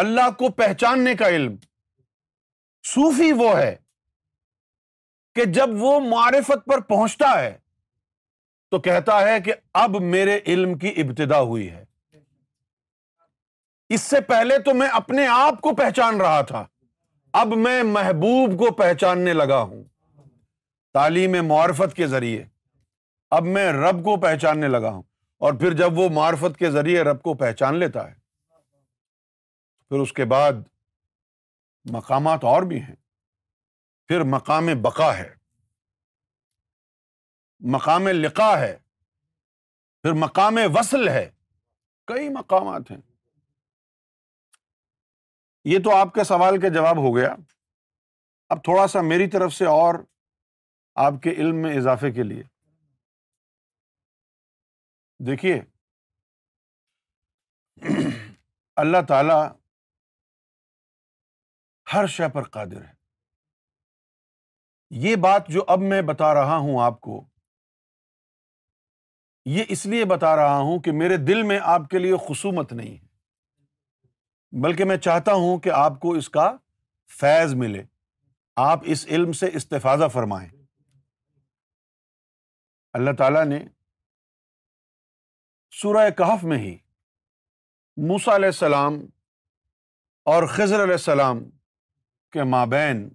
اللہ 0.02 0.30
کو 0.40 0.50
پہچاننے 0.58 1.16
کا 1.22 1.28
علم 1.38 1.56
صوفی 2.92 3.32
وہ 3.40 3.48
ہے 3.56 3.74
کہ 5.36 5.46
جب 5.58 5.70
وہ 5.80 6.00
معرفت 6.10 6.66
پر 6.72 6.82
پہنچتا 6.92 7.32
ہے 7.40 7.52
تو 8.72 8.80
کہتا 8.88 9.20
ہے 9.30 9.40
کہ 9.46 9.54
اب 9.82 9.96
میرے 10.16 10.40
علم 10.54 10.78
کی 10.84 10.94
ابتدا 11.06 11.40
ہوئی 11.52 11.70
ہے 11.70 11.84
اس 13.96 14.02
سے 14.16 14.22
پہلے 14.32 14.58
تو 14.66 14.74
میں 14.82 14.88
اپنے 15.02 15.28
آپ 15.36 15.60
کو 15.62 15.76
پہچان 15.84 16.22
رہا 16.22 16.42
تھا 16.54 16.66
اب 17.42 17.56
میں 17.68 17.82
محبوب 17.92 18.58
کو 18.66 18.72
پہچاننے 18.84 19.34
لگا 19.42 19.62
ہوں 19.62 19.84
تعلیم 21.00 21.36
معرفت 21.48 21.96
کے 21.96 22.08
ذریعے 22.16 22.44
اب 23.40 23.46
میں 23.56 23.72
رب 23.84 24.04
کو 24.06 24.16
پہچاننے 24.28 24.68
لگا 24.78 24.92
ہوں 24.92 25.04
اور 25.46 25.54
پھر 25.60 25.74
جب 25.78 25.98
وہ 25.98 26.08
معرفت 26.16 26.58
کے 26.58 26.70
ذریعے 26.72 27.04
رب 27.04 27.22
کو 27.22 27.34
پہچان 27.38 27.76
لیتا 27.84 28.08
ہے 28.10 28.14
پھر 29.90 30.00
اس 30.00 30.12
کے 30.18 30.26
بعد 30.34 30.60
مقامات 31.94 32.44
اور 32.52 32.64
بھی 32.72 32.82
ہیں 32.82 32.96
پھر 34.08 34.24
مقام 34.34 34.68
بقا 34.82 35.08
ہے 35.18 35.30
مقام 37.76 38.08
لقا 38.18 38.52
ہے 38.60 38.76
پھر 40.04 40.14
مقام 40.26 40.58
وصل 40.78 41.08
ہے 41.08 41.30
کئی 42.14 42.30
مقامات 42.38 42.92
ہیں 42.92 43.02
یہ 45.74 45.80
تو 45.84 45.96
آپ 45.96 46.14
کے 46.14 46.24
سوال 46.34 46.60
کے 46.60 46.70
جواب 46.78 46.98
ہو 47.08 47.16
گیا 47.16 47.36
اب 48.54 48.64
تھوڑا 48.64 48.88
سا 48.94 49.02
میری 49.12 49.28
طرف 49.38 49.54
سے 49.54 49.66
اور 49.74 50.04
آپ 51.08 51.22
کے 51.24 51.32
علم 51.42 51.62
میں 51.62 51.76
اضافے 51.78 52.12
کے 52.12 52.24
لیے 52.34 52.44
دیکھیے 55.25 55.60
اللہ 58.84 59.01
تعالی 59.08 59.34
ہر 61.94 62.08
شے 62.13 62.28
پر 62.34 62.44
قادر 62.56 62.82
ہے 62.84 62.90
یہ 65.08 65.16
بات 65.25 65.48
جو 65.58 65.63
اب 65.75 65.80
میں 65.92 66.01
بتا 66.08 66.34
رہا 66.34 66.56
ہوں 66.66 66.82
آپ 66.84 67.00
کو 67.08 67.24
یہ 69.58 69.66
اس 69.75 69.86
لیے 69.92 70.06
بتا 70.06 70.36
رہا 70.36 70.58
ہوں 70.68 70.80
کہ 70.88 70.92
میرے 71.01 71.18
دل 71.28 71.42
میں 71.51 71.60
آپ 71.75 71.82
کے 71.92 72.00
لیے 72.00 72.18
خصومت 72.28 72.74
نہیں 72.74 72.92
ہے 72.96 74.60
بلکہ 74.63 74.86
میں 74.86 74.98
چاہتا 75.08 75.34
ہوں 75.44 75.58
کہ 75.66 75.70
آپ 75.84 76.00
کو 76.00 76.13
اس 76.22 76.30
کا 76.40 76.51
فیض 77.20 77.54
ملے 77.63 77.84
آپ 78.66 78.80
اس 78.96 79.06
علم 79.10 79.32
سے 79.44 79.50
استفاظہ 79.62 80.08
فرمائیں 80.13 80.50
اللہ 83.00 83.12
تعالیٰ 83.18 83.44
نے 83.48 83.60
سورہ 85.80 86.10
کہف 86.18 86.44
میں 86.51 86.58
ہی 86.58 86.75
موسا 88.08 88.36
علیہ 88.36 88.48
السلام 88.54 88.94
اور 90.32 90.44
خضر 90.54 90.84
علیہ 90.84 90.94
السلام 91.00 91.40
کے 92.32 92.44
مابین 92.54 93.08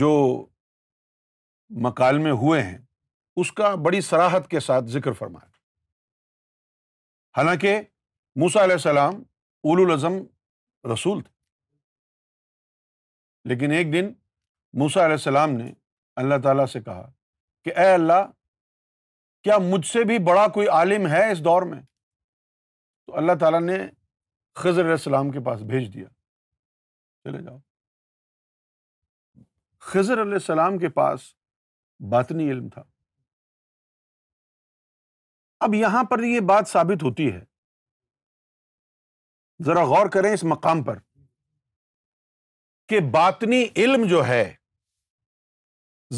جو 0.00 0.08
مکالمے 1.84 2.30
ہوئے 2.42 2.62
ہیں 2.62 2.78
اس 3.42 3.52
کا 3.60 3.74
بڑی 3.84 4.00
سراحت 4.08 4.48
کے 4.50 4.60
ساتھ 4.60 4.84
ذکر 4.96 5.12
فرمایا 5.18 5.48
حالانکہ 7.36 7.76
موسا 8.40 8.64
علیہ 8.64 8.80
السلام 8.80 9.14
اول 9.20 9.84
الازم 9.84 10.18
رسول 10.92 11.22
تھے 11.22 11.32
لیکن 13.48 13.70
ایک 13.78 13.92
دن 13.92 14.12
موسا 14.82 15.04
علیہ 15.04 15.16
السلام 15.22 15.54
نے 15.56 15.72
اللہ 16.22 16.38
تعالیٰ 16.44 16.66
سے 16.72 16.80
کہا 16.82 17.10
کہ 17.64 17.72
اے 17.78 17.92
اللہ 17.92 18.28
کیا 19.44 19.56
مجھ 19.62 19.86
سے 19.86 20.02
بھی 20.08 20.18
بڑا 20.26 20.46
کوئی 20.52 20.68
عالم 20.76 21.06
ہے 21.10 21.24
اس 21.30 21.44
دور 21.44 21.62
میں 21.70 21.80
تو 23.06 23.16
اللہ 23.18 23.32
تعالیٰ 23.40 23.60
نے 23.60 23.76
خضر 24.60 24.80
علیہ 24.80 24.90
السلام 25.00 25.30
کے 25.30 25.40
پاس 25.48 25.62
بھیج 25.72 25.92
دیا 25.94 26.08
چلے 27.24 27.42
جاؤ 27.44 27.58
خضر 29.90 30.22
علیہ 30.22 30.40
السلام 30.42 30.78
کے 30.84 30.88
پاس 31.00 31.22
باطنی 32.12 32.50
علم 32.50 32.68
تھا 32.74 32.82
اب 35.66 35.74
یہاں 35.74 36.02
پر 36.10 36.22
یہ 36.24 36.40
بات 36.52 36.68
ثابت 36.68 37.02
ہوتی 37.02 37.30
ہے 37.32 37.40
ذرا 39.66 39.82
غور 39.90 40.06
کریں 40.12 40.32
اس 40.32 40.44
مقام 40.54 40.82
پر 40.84 40.98
کہ 42.88 43.00
باطنی 43.12 43.64
علم 43.84 44.06
جو 44.08 44.26
ہے 44.28 44.44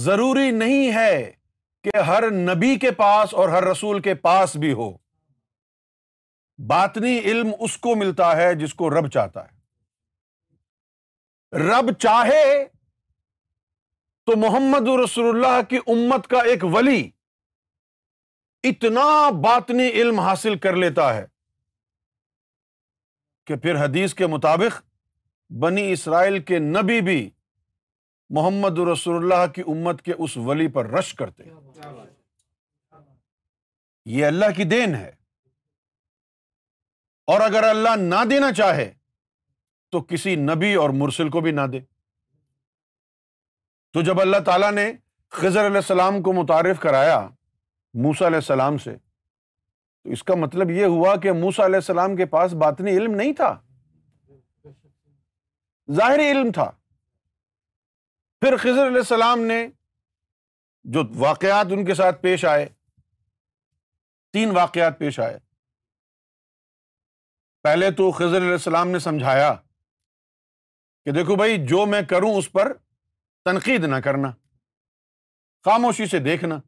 ضروری 0.04 0.50
نہیں 0.50 0.92
ہے 0.94 1.14
کہ 1.92 1.96
ہر 2.06 2.24
نبی 2.30 2.68
کے 2.78 2.90
پاس 2.96 3.34
اور 3.40 3.48
ہر 3.48 3.62
رسول 3.70 3.98
کے 4.02 4.14
پاس 4.22 4.54
بھی 4.62 4.72
ہو 4.78 4.90
باطنی 6.68 7.16
علم 7.18 7.48
اس 7.66 7.76
کو 7.84 7.94
ملتا 7.96 8.28
ہے 8.36 8.48
جس 8.62 8.72
کو 8.80 8.90
رب 8.90 9.06
چاہتا 9.16 9.40
ہے 9.44 9.54
رب 11.68 11.86
چاہے 12.04 12.44
تو 14.26 14.32
محمد 14.46 14.86
رسول 15.02 15.26
اللہ 15.34 15.58
کی 15.68 15.78
امت 15.96 16.22
کا 16.32 16.38
ایک 16.50 16.62
ولی 16.74 17.00
اتنا 18.70 19.06
باطنی 19.44 19.88
علم 19.88 20.16
حاصل 20.26 20.54
کر 20.66 20.74
لیتا 20.86 21.06
ہے 21.16 21.24
کہ 23.46 23.54
پھر 23.66 23.74
حدیث 23.84 24.10
کے 24.22 24.26
مطابق 24.34 24.72
بنی 25.62 25.84
اسرائیل 25.92 26.36
کے 26.50 26.56
نبی 26.66 26.98
بھی 27.10 27.22
محمد 28.40 28.78
رسول 28.92 29.16
اللہ 29.22 29.44
کی 29.54 29.62
امت 29.76 29.96
کے 30.02 30.12
اس 30.24 30.32
ولی 30.50 30.68
پر 30.78 30.84
رش 30.98 31.08
کرتے 31.14 31.40
ہیں 31.44 31.54
یہ 34.14 34.26
اللہ 34.26 34.50
کی 34.56 34.64
دین 34.70 34.94
ہے 34.94 35.10
اور 37.34 37.40
اگر 37.40 37.62
اللہ 37.68 37.94
نہ 38.00 38.24
دینا 38.30 38.52
چاہے 38.56 38.90
تو 39.92 40.00
کسی 40.10 40.34
نبی 40.36 40.74
اور 40.82 40.90
مرسل 41.00 41.28
کو 41.36 41.40
بھی 41.46 41.50
نہ 41.58 41.66
دے 41.72 41.80
تو 43.94 44.02
جب 44.10 44.20
اللہ 44.20 44.36
تعالیٰ 44.46 44.70
نے 44.72 44.90
خزر 45.40 45.66
علیہ 45.66 45.76
السلام 45.84 46.20
کو 46.22 46.32
متعارف 46.32 46.78
کرایا 46.80 47.18
موسا 48.04 48.26
علیہ 48.26 48.36
السلام 48.44 48.76
سے 48.84 48.94
تو 48.96 50.10
اس 50.16 50.22
کا 50.30 50.34
مطلب 50.44 50.70
یہ 50.70 50.84
ہوا 50.96 51.14
کہ 51.22 51.32
موسا 51.42 51.64
علیہ 51.66 51.82
السلام 51.84 52.16
کے 52.16 52.26
پاس 52.36 52.52
باطنی 52.64 52.96
علم 52.96 53.14
نہیں 53.22 53.32
تھا 53.42 53.54
ظاہری 55.96 56.30
علم 56.30 56.50
تھا 56.54 56.70
پھر 58.40 58.56
خزر 58.62 58.86
علیہ 58.86 59.04
السلام 59.08 59.40
نے 59.52 59.60
جو 60.96 61.02
واقعات 61.26 61.72
ان 61.72 61.84
کے 61.84 61.94
ساتھ 62.04 62.20
پیش 62.22 62.44
آئے 62.54 62.66
تین 64.36 64.50
واقعات 64.56 64.98
پیش 64.98 65.18
آئے 65.20 65.38
پہلے 67.62 67.90
تو 67.98 68.10
خضر 68.18 68.36
علیہ 68.36 68.50
السلام 68.60 68.88
نے 68.90 68.98
سمجھایا 69.04 69.52
کہ 71.04 71.12
دیکھو 71.18 71.36
بھائی 71.36 71.56
جو 71.68 71.84
میں 71.92 72.00
کروں 72.10 72.34
اس 72.38 72.50
پر 72.52 72.72
تنقید 73.44 73.84
نہ 73.92 74.00
کرنا 74.04 74.30
خاموشی 75.64 76.06
سے 76.06 76.18
دیکھنا 76.28 76.60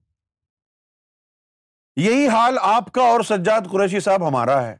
یہی 2.06 2.26
حال 2.36 2.58
آپ 2.72 2.90
کا 2.94 3.02
اور 3.10 3.20
سجاد 3.32 3.70
قریشی 3.72 4.00
صاحب 4.08 4.26
ہمارا 4.28 4.56
ہے 4.66 4.76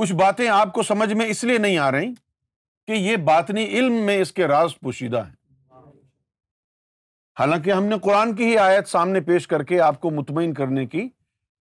کچھ 0.00 0.12
باتیں 0.24 0.46
آپ 0.54 0.72
کو 0.74 0.82
سمجھ 0.92 1.12
میں 1.20 1.26
اس 1.34 1.44
لیے 1.44 1.58
نہیں 1.66 1.78
آ 1.78 1.90
رہی 1.92 2.12
کہ 2.86 3.00
یہ 3.10 3.16
باطنی 3.30 3.64
علم 3.78 4.02
میں 4.06 4.16
اس 4.22 4.32
کے 4.40 4.46
راز 4.56 4.78
پوشیدہ 4.80 5.24
ہیں 5.26 5.34
حالانکہ 7.38 7.70
ہم 7.72 7.84
نے 7.84 7.96
قرآن 8.02 8.34
کی 8.34 8.44
ہی 8.46 8.56
آیت 8.58 8.88
سامنے 8.88 9.20
پیش 9.20 9.46
کر 9.48 9.62
کے 9.70 9.80
آپ 9.86 10.00
کو 10.00 10.10
مطمئن 10.18 10.52
کرنے 10.54 10.84
کی 10.94 11.08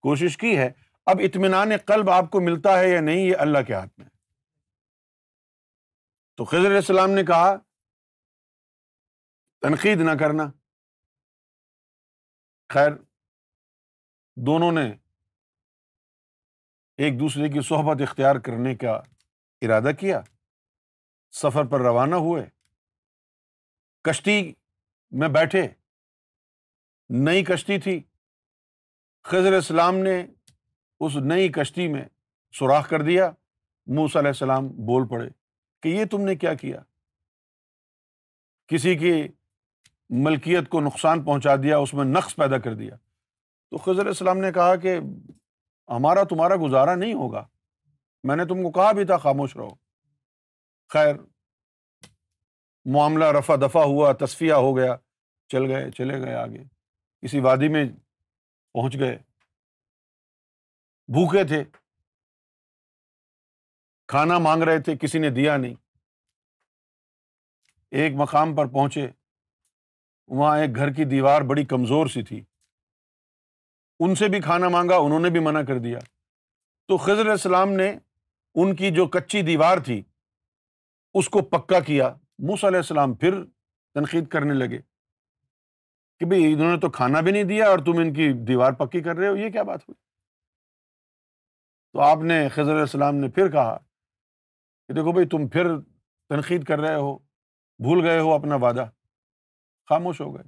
کوشش 0.07 0.37
کی 0.37 0.57
ہے 0.57 0.69
اب 1.11 1.19
اطمینان 1.23 1.71
قلب 1.85 2.09
آپ 2.09 2.29
کو 2.31 2.39
ملتا 2.41 2.79
ہے 2.79 2.87
یا 2.89 2.99
نہیں 3.01 3.25
یہ 3.25 3.35
اللہ 3.45 3.63
کے 3.67 3.73
ہاتھ 3.73 3.91
میں 3.99 4.07
تو 6.37 6.45
خضر 6.45 6.65
علیہ 6.65 6.75
السلام 6.83 7.11
نے 7.17 7.23
کہا 7.25 7.53
تنقید 9.67 10.01
نہ 10.07 10.11
کرنا 10.19 10.49
خیر 12.73 12.91
دونوں 14.45 14.71
نے 14.71 14.85
ایک 17.03 17.19
دوسرے 17.19 17.49
کی 17.49 17.61
صحبت 17.69 18.01
اختیار 18.01 18.35
کرنے 18.47 18.75
کا 18.83 18.93
ارادہ 19.65 19.91
کیا 19.99 20.19
سفر 21.41 21.65
پر 21.71 21.81
روانہ 21.81 22.15
ہوئے 22.27 22.45
کشتی 24.09 24.39
میں 25.19 25.27
بیٹھے 25.33 25.61
نئی 27.25 27.43
کشتی 27.45 27.77
تھی 27.81 27.99
خضر 29.29 29.53
السلام 29.53 29.97
نے 30.07 30.15
اس 31.05 31.15
نئی 31.31 31.47
کشتی 31.57 31.87
میں 31.93 32.03
سوراخ 32.57 32.89
کر 32.89 33.01
دیا 33.09 33.29
موس 33.99 34.15
علیہ 34.17 34.27
السلام 34.35 34.67
بول 34.87 35.07
پڑے 35.09 35.27
کہ 35.83 35.89
یہ 35.89 36.05
تم 36.11 36.21
نے 36.25 36.35
کیا 36.35 36.53
کیا 36.63 36.79
کسی 38.71 38.95
کی 38.97 39.13
ملکیت 40.25 40.67
کو 40.69 40.81
نقصان 40.81 41.23
پہنچا 41.25 41.55
دیا 41.63 41.77
اس 41.85 41.93
میں 41.99 42.05
نقص 42.05 42.35
پیدا 42.35 42.57
کر 42.67 42.75
دیا 42.81 42.95
تو 42.95 43.77
خضر 43.85 44.05
السلام 44.07 44.37
نے 44.39 44.51
کہا 44.59 44.75
کہ 44.85 44.97
ہمارا 45.91 46.23
تمہارا 46.29 46.55
گزارا 46.65 46.95
نہیں 46.95 47.13
ہوگا 47.21 47.45
میں 48.27 48.35
نے 48.35 48.45
تم 48.49 48.63
کو 48.63 48.71
کہا 48.81 48.91
بھی 48.99 49.05
تھا 49.13 49.17
خاموش 49.27 49.55
رہو 49.55 49.69
خیر 50.93 51.15
معاملہ 52.95 53.25
رفا 53.39 53.55
دفع 53.65 53.81
ہوا 53.93 54.11
تصفیہ 54.25 54.53
ہو 54.65 54.75
گیا 54.77 54.95
چل 55.51 55.65
گئے 55.71 55.89
چلے 55.97 56.19
گئے 56.21 56.33
آگے 56.35 56.63
کسی 57.21 57.39
وادی 57.39 57.67
میں 57.75 57.85
پہنچ 58.73 58.99
گئے 58.99 59.17
بھوکے 61.13 61.43
تھے 61.47 61.63
کھانا 64.13 64.37
مانگ 64.47 64.63
رہے 64.63 64.81
تھے 64.83 64.95
کسی 65.01 65.19
نے 65.19 65.29
دیا 65.35 65.57
نہیں 65.57 65.73
ایک 68.01 68.13
مقام 68.17 68.55
پر 68.55 68.67
پہنچے 68.73 69.07
وہاں 70.39 70.57
ایک 70.59 70.75
گھر 70.75 70.91
کی 70.93 71.03
دیوار 71.09 71.41
بڑی 71.49 71.63
کمزور 71.73 72.07
سی 72.13 72.23
تھی 72.29 72.41
ان 74.05 74.15
سے 74.21 74.27
بھی 74.29 74.39
کھانا 74.41 74.67
مانگا 74.75 74.95
انہوں 75.05 75.19
نے 75.19 75.29
بھی 75.31 75.39
منع 75.39 75.61
کر 75.67 75.77
دیا 75.79 75.99
تو 76.87 76.97
خضر 77.05 77.27
السلام 77.31 77.71
نے 77.73 77.91
ان 77.91 78.75
کی 78.75 78.91
جو 78.95 79.05
کچی 79.13 79.41
دیوار 79.51 79.77
تھی 79.85 80.01
اس 81.19 81.29
کو 81.35 81.41
پکا 81.55 81.79
کیا 81.89 82.09
موس 82.47 82.63
علیہ 82.65 82.77
السلام 82.83 83.13
پھر 83.23 83.43
تنقید 83.93 84.27
کرنے 84.29 84.53
لگے 84.53 84.79
کہ 86.19 86.25
بھائی 86.25 86.51
انہوں 86.53 86.71
نے 86.71 86.79
تو 86.79 86.89
کھانا 86.97 87.19
بھی 87.21 87.31
نہیں 87.31 87.43
دیا 87.43 87.69
اور 87.69 87.79
تم 87.85 87.97
ان 88.01 88.13
کی 88.13 88.31
دیوار 88.47 88.73
پکی 88.83 89.01
کر 89.03 89.15
رہے 89.17 89.27
ہو 89.27 89.35
یہ 89.37 89.49
کیا 89.51 89.63
بات 89.69 89.87
ہوئی 89.87 89.95
تو 91.93 92.01
آپ 92.01 92.23
نے 92.29 92.47
خضر 92.53 92.71
علیہ 92.71 92.81
السلام 92.87 93.15
نے 93.15 93.29
پھر 93.35 93.51
کہا 93.51 93.75
کہ 94.87 94.93
دیکھو 94.93 95.11
بھائی 95.13 95.27
تم 95.29 95.47
پھر 95.53 95.67
تنقید 96.29 96.63
کر 96.67 96.79
رہے 96.79 96.95
ہو 96.95 97.17
بھول 97.85 98.03
گئے 98.05 98.19
ہو 98.19 98.33
اپنا 98.33 98.55
وعدہ 98.65 98.85
خاموش 99.89 100.21
ہو 100.21 100.33
گئے 100.35 100.43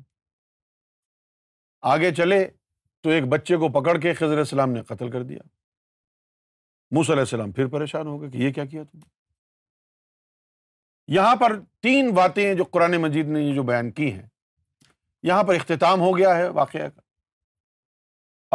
آگے 1.93 2.13
چلے 2.15 2.45
تو 3.03 3.09
ایک 3.15 3.23
بچے 3.31 3.55
کو 3.57 3.69
پکڑ 3.81 3.97
کے 4.01 4.13
خضر 4.13 4.27
علیہ 4.27 4.37
السلام 4.49 4.71
نے 4.71 4.81
قتل 4.87 5.11
کر 5.11 5.23
دیا 5.23 5.39
موس 6.95 7.09
علیہ 7.09 7.19
السلام 7.27 7.51
پھر 7.51 7.67
پریشان 7.75 8.07
ہو 8.07 8.21
گئے 8.21 8.29
کہ 8.31 8.37
یہ 8.37 8.53
کیا 8.53 8.65
کیا 8.65 8.83
تم 8.91 8.97
نے 8.97 9.05
یہاں 11.15 11.35
پر 11.39 11.59
تین 11.83 12.09
باتیں 12.13 12.53
جو 12.55 12.63
قرآن 12.71 12.97
مجید 13.01 13.27
نے 13.35 13.41
یہ 13.41 13.53
جو 13.55 13.63
بیان 13.63 13.91
کی 13.99 14.11
ہیں 14.13 14.25
یہاں 15.23 15.43
پر 15.43 15.55
اختتام 15.55 16.01
ہو 16.01 16.15
گیا 16.17 16.35
ہے 16.37 16.47
واقعہ 16.59 16.87
کا 16.89 17.01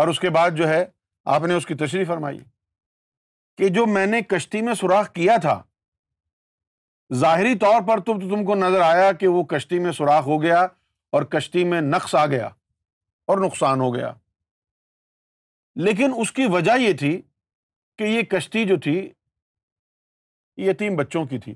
اور 0.00 0.08
اس 0.08 0.20
کے 0.20 0.30
بعد 0.34 0.50
جو 0.56 0.68
ہے 0.68 0.84
آپ 1.34 1.42
نے 1.48 1.54
اس 1.54 1.66
کی 1.66 1.74
تشریح 1.80 2.04
فرمائی 2.08 2.38
کہ 3.58 3.68
جو 3.74 3.84
میں 3.86 4.06
نے 4.06 4.20
کشتی 4.28 4.60
میں 4.68 4.74
سوراخ 4.74 5.10
کیا 5.14 5.36
تھا 5.42 5.60
ظاہری 7.22 7.54
طور 7.58 7.82
پر 7.88 8.00
تم 8.06 8.44
کو 8.46 8.54
نظر 8.54 8.80
آیا 8.80 9.10
کہ 9.20 9.28
وہ 9.28 9.42
کشتی 9.44 9.78
میں 9.78 9.92
سوراخ 9.92 10.24
ہو 10.26 10.40
گیا 10.42 10.60
اور 11.16 11.22
کشتی 11.32 11.64
میں 11.70 11.80
نقص 11.80 12.14
آ 12.14 12.24
گیا 12.26 12.46
اور 13.28 13.38
نقصان 13.44 13.80
ہو 13.80 13.92
گیا 13.94 14.12
لیکن 15.88 16.12
اس 16.20 16.32
کی 16.32 16.46
وجہ 16.52 16.76
یہ 16.80 16.92
تھی 17.00 17.20
کہ 17.98 18.04
یہ 18.04 18.22
کشتی 18.30 18.64
جو 18.68 18.76
تھی 18.86 18.96
یتیم 20.68 20.96
بچوں 20.96 21.24
کی 21.26 21.38
تھی 21.40 21.54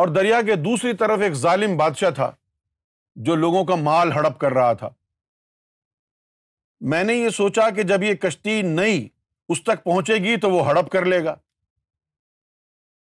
اور 0.00 0.08
دریا 0.14 0.40
کے 0.46 0.54
دوسری 0.64 0.92
طرف 1.02 1.20
ایک 1.22 1.32
ظالم 1.44 1.76
بادشاہ 1.76 2.10
تھا 2.18 2.30
جو 3.24 3.34
لوگوں 3.34 3.64
کا 3.64 3.74
مال 3.82 4.12
ہڑپ 4.12 4.38
کر 4.38 4.52
رہا 4.52 4.72
تھا 4.80 4.88
میں 6.92 7.02
نے 7.04 7.14
یہ 7.14 7.28
سوچا 7.36 7.68
کہ 7.76 7.82
جب 7.90 8.02
یہ 8.02 8.14
کشتی 8.22 8.60
نئی 8.62 9.06
اس 9.54 9.62
تک 9.64 9.84
پہنچے 9.84 10.14
گی 10.24 10.36
تو 10.40 10.50
وہ 10.50 10.66
ہڑپ 10.68 10.90
کر 10.92 11.04
لے 11.04 11.24
گا 11.24 11.34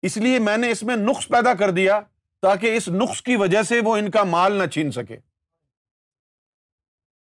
اس 0.07 0.17
لیے 0.25 0.39
میں 0.49 0.57
نے 0.57 0.71
اس 0.71 0.83
میں 0.89 0.97
نقص 0.97 1.29
پیدا 1.35 1.55
کر 1.59 1.71
دیا 1.79 2.01
تاکہ 2.43 2.77
اس 2.77 2.89
نقص 2.89 3.23
کی 3.29 3.37
وجہ 3.43 3.63
سے 3.69 3.79
وہ 3.85 3.97
ان 3.97 4.11
کا 4.17 4.25
مال 4.35 4.59
نہ 4.63 4.67
چھین 4.73 4.91
سکے 4.99 5.17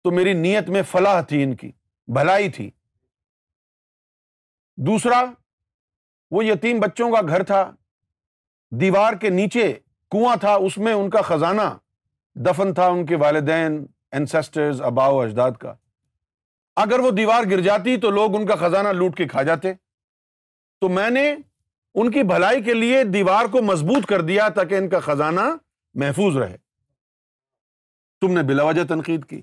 تو 0.04 0.12
میری 0.15 0.34
نیت 0.42 0.70
میں 0.76 0.82
فلاح 0.92 1.20
تھی 1.30 1.42
ان 1.44 1.56
کی 1.56 1.72
بھلائی 2.18 2.50
تھی 2.52 2.70
دوسرا 4.88 5.24
وہ 6.32 6.46
یتیم 6.46 6.80
بچوں 6.80 7.12
کا 7.12 7.22
گھر 7.28 7.44
تھا 7.52 7.63
دیوار 8.82 9.13
کے 9.22 9.30
نیچے 9.42 9.68
کنواں 10.12 10.36
تھا 10.42 10.54
اس 10.68 10.78
میں 10.88 10.94
ان 10.94 11.10
کا 11.10 11.22
خزانہ 11.32 11.62
دفن 12.46 12.74
تھا 12.74 12.88
ان 12.88 13.06
کے 13.06 13.15
والدین 13.20 13.86
انسسٹرز 14.18 14.82
اباؤ 14.86 15.20
اجداد 15.22 15.52
کا 15.60 15.74
اگر 16.82 17.00
وہ 17.00 17.12
دیوار 17.12 17.44
گر 17.52 17.62
جاتی 17.62 17.96
تو 18.02 18.10
لوگ 18.12 18.36
ان 18.36 18.46
کا 18.48 18.56
خزانہ 18.56 18.88
لوٹ 18.98 19.15
کے 19.18 19.28
کھا 19.28 19.44
جاتے 19.44 19.74
تو 20.82 20.89
میں 20.89 21.10
نے 21.10 21.32
ان 21.32 22.12
کی 22.12 22.24
بھلائی 22.24 22.62
کے 22.63 22.74
لیے 22.74 23.04
دیوار 23.13 23.46
کو 23.52 23.62
مضبوط 23.72 24.06
کر 24.10 24.22
دیا 24.30 24.48
تاکہ 24.56 24.78
ان 24.78 24.89
کا 24.89 25.00
خزانہ 25.10 25.42
محفوظ 26.02 26.38
رہے 26.38 26.58
تم 28.22 28.32
نے 28.38 28.44
بلا 28.48 28.63
وجہ 28.63 28.84
تنقید 28.88 29.26
کی 29.30 29.42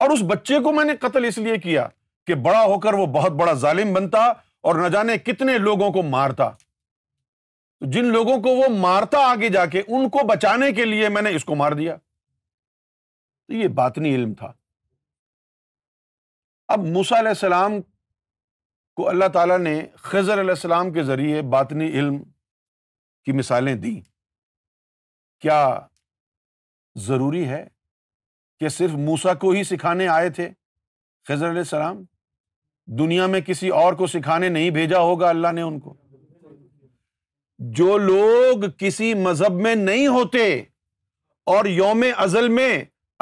اور 0.00 0.10
اس 0.10 0.22
بچے 0.28 0.58
کو 0.64 0.72
میں 0.72 0.84
نے 0.84 0.96
قتل 1.00 1.24
اس 1.28 1.38
لیے 1.38 1.56
کیا 1.64 1.86
کہ 2.26 2.34
بڑا 2.46 2.62
ہو 2.64 2.78
کر 2.80 2.94
وہ 2.94 3.06
بہت 3.14 3.32
بڑا 3.40 3.52
ظالم 3.66 3.92
بنتا 3.94 4.24
اور 4.68 4.74
نہ 4.82 4.88
جانے 4.92 5.16
کتنے 5.18 5.56
لوگوں 5.58 5.90
کو 5.92 6.02
مارتا 6.02 6.50
جن 7.92 8.04
لوگوں 8.12 8.36
کو 8.42 8.54
وہ 8.56 8.68
مارتا 8.80 9.18
آگے 9.30 9.48
جا 9.50 9.64
کے 9.72 9.82
ان 9.86 10.08
کو 10.16 10.26
بچانے 10.26 10.70
کے 10.72 10.84
لیے 10.84 11.08
میں 11.08 11.22
نے 11.22 11.34
اس 11.34 11.44
کو 11.44 11.54
مار 11.56 11.72
دیا 11.78 11.94
تو 11.96 13.52
یہ 13.54 13.68
باطنی 13.76 14.14
علم 14.14 14.34
تھا 14.38 14.52
اب 16.74 16.84
موسا 16.94 17.18
علیہ 17.18 17.28
السلام 17.28 17.80
کو 18.96 19.08
اللہ 19.08 19.28
تعالیٰ 19.34 19.58
نے 19.58 19.80
خزر 20.02 20.40
علیہ 20.40 20.50
السلام 20.50 20.92
کے 20.92 21.02
ذریعے 21.02 21.40
باطنی 21.52 21.86
علم 21.98 22.18
کی 23.24 23.32
مثالیں 23.38 23.74
دیں 23.74 24.00
کیا 25.42 25.56
ضروری 27.06 27.46
ہے 27.48 27.64
کہ 28.60 28.68
صرف 28.68 28.90
موسا 29.06 29.34
کو 29.44 29.50
ہی 29.50 29.62
سکھانے 29.64 30.08
آئے 30.18 30.28
تھے 30.38 30.48
خزر 31.28 31.48
علیہ 31.48 31.58
السلام 31.68 32.02
دنیا 32.98 33.26
میں 33.34 33.40
کسی 33.46 33.68
اور 33.82 33.92
کو 33.98 34.06
سکھانے 34.06 34.48
نہیں 34.48 34.70
بھیجا 34.78 34.98
ہوگا 35.00 35.28
اللہ 35.28 35.52
نے 35.54 35.62
ان 35.62 35.80
کو 35.80 35.94
جو 37.78 37.96
لوگ 37.98 38.62
کسی 38.78 39.12
مذہب 39.14 39.54
میں 39.62 39.74
نہیں 39.74 40.06
ہوتے 40.08 40.44
اور 41.54 41.64
یوم 41.68 42.04
ازل 42.24 42.46
میں 42.48 42.70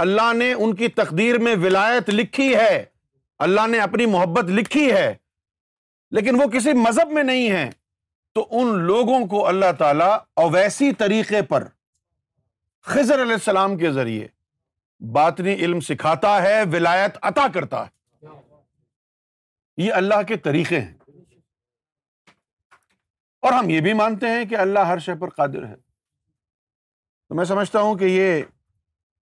اللہ 0.02 0.32
نے 0.34 0.52
ان 0.52 0.74
کی 0.76 0.88
تقدیر 0.98 1.38
میں 1.46 1.54
ولایت 1.62 2.10
لکھی 2.10 2.54
ہے 2.56 2.84
اللہ 3.46 3.66
نے 3.70 3.78
اپنی 3.80 4.04
محبت 4.12 4.50
لکھی 4.58 4.90
ہے 4.92 5.12
لیکن 6.16 6.40
وہ 6.40 6.46
کسی 6.52 6.72
مذہب 6.86 7.10
میں 7.12 7.22
نہیں 7.22 7.50
ہے 7.50 7.68
تو 8.34 8.46
ان 8.60 8.68
لوگوں 8.90 9.24
کو 9.30 9.46
اللہ 9.48 9.72
تعالیٰ 9.78 10.16
اویسی 10.42 10.90
طریقے 10.98 11.40
پر 11.54 11.64
خضر 12.94 13.22
علیہ 13.22 13.32
السلام 13.40 13.76
کے 13.78 13.90
ذریعے 13.92 14.26
باطنی 15.14 15.54
علم 15.54 15.80
سکھاتا 15.88 16.36
ہے 16.42 16.62
ولایت 16.72 17.18
عطا 17.30 17.46
کرتا 17.54 17.84
ہے 17.86 18.28
یہ 19.84 19.92
اللہ 19.94 20.22
کے 20.28 20.36
طریقے 20.46 20.80
ہیں 20.80 20.96
اور 23.48 23.56
ہم 23.56 23.68
یہ 23.70 23.80
بھی 23.80 23.92
مانتے 23.98 24.28
ہیں 24.30 24.44
کہ 24.48 24.54
اللہ 24.62 24.84
ہر 24.86 24.98
شے 25.04 25.14
پر 25.20 25.28
قادر 25.36 25.64
ہے 25.66 25.74
تو 25.76 27.34
میں 27.34 27.44
سمجھتا 27.50 27.80
ہوں 27.80 27.94
کہ 27.98 28.04
یہ 28.04 28.42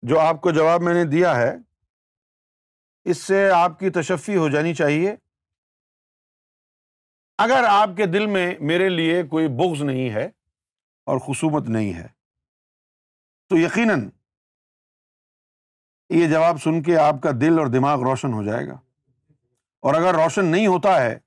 جو 0.10 0.19
آپ 0.19 0.39
کو 0.41 0.51
جواب 0.58 0.82
میں 0.88 0.93
نے 0.93 1.03
دیا 1.12 1.36
ہے 1.36 1.51
اس 3.12 3.17
سے 3.23 3.49
آپ 3.58 3.77
کی 3.80 3.89
تشفی 3.97 4.36
ہو 4.38 4.47
جانی 4.56 4.73
چاہیے 4.80 5.13
اگر 7.45 7.63
آپ 7.69 7.89
کے 7.97 8.06
دل 8.15 8.25
میں 8.38 8.45
میرے 8.71 8.89
لیے 8.89 9.21
کوئی 9.36 9.47
بغض 9.60 9.82
نہیں 9.91 10.10
ہے 10.13 10.25
اور 11.12 11.19
خصومت 11.27 11.69
نہیں 11.77 11.93
ہے 11.97 12.08
تو 13.49 13.58
یقیناً 13.58 14.10
یہ 16.21 16.27
جواب 16.32 16.62
سن 16.63 16.82
کے 16.89 16.97
آپ 17.06 17.21
کا 17.23 17.32
دل 17.41 17.60
اور 17.60 17.67
دماغ 17.80 18.03
روشن 18.10 18.34
ہو 18.34 18.43
جائے 18.49 18.67
گا 18.67 18.77
اور 19.88 19.95
اگر 20.01 20.15
روشن 20.23 20.45
نہیں 20.56 20.67
ہوتا 20.75 21.01
ہے 21.03 21.17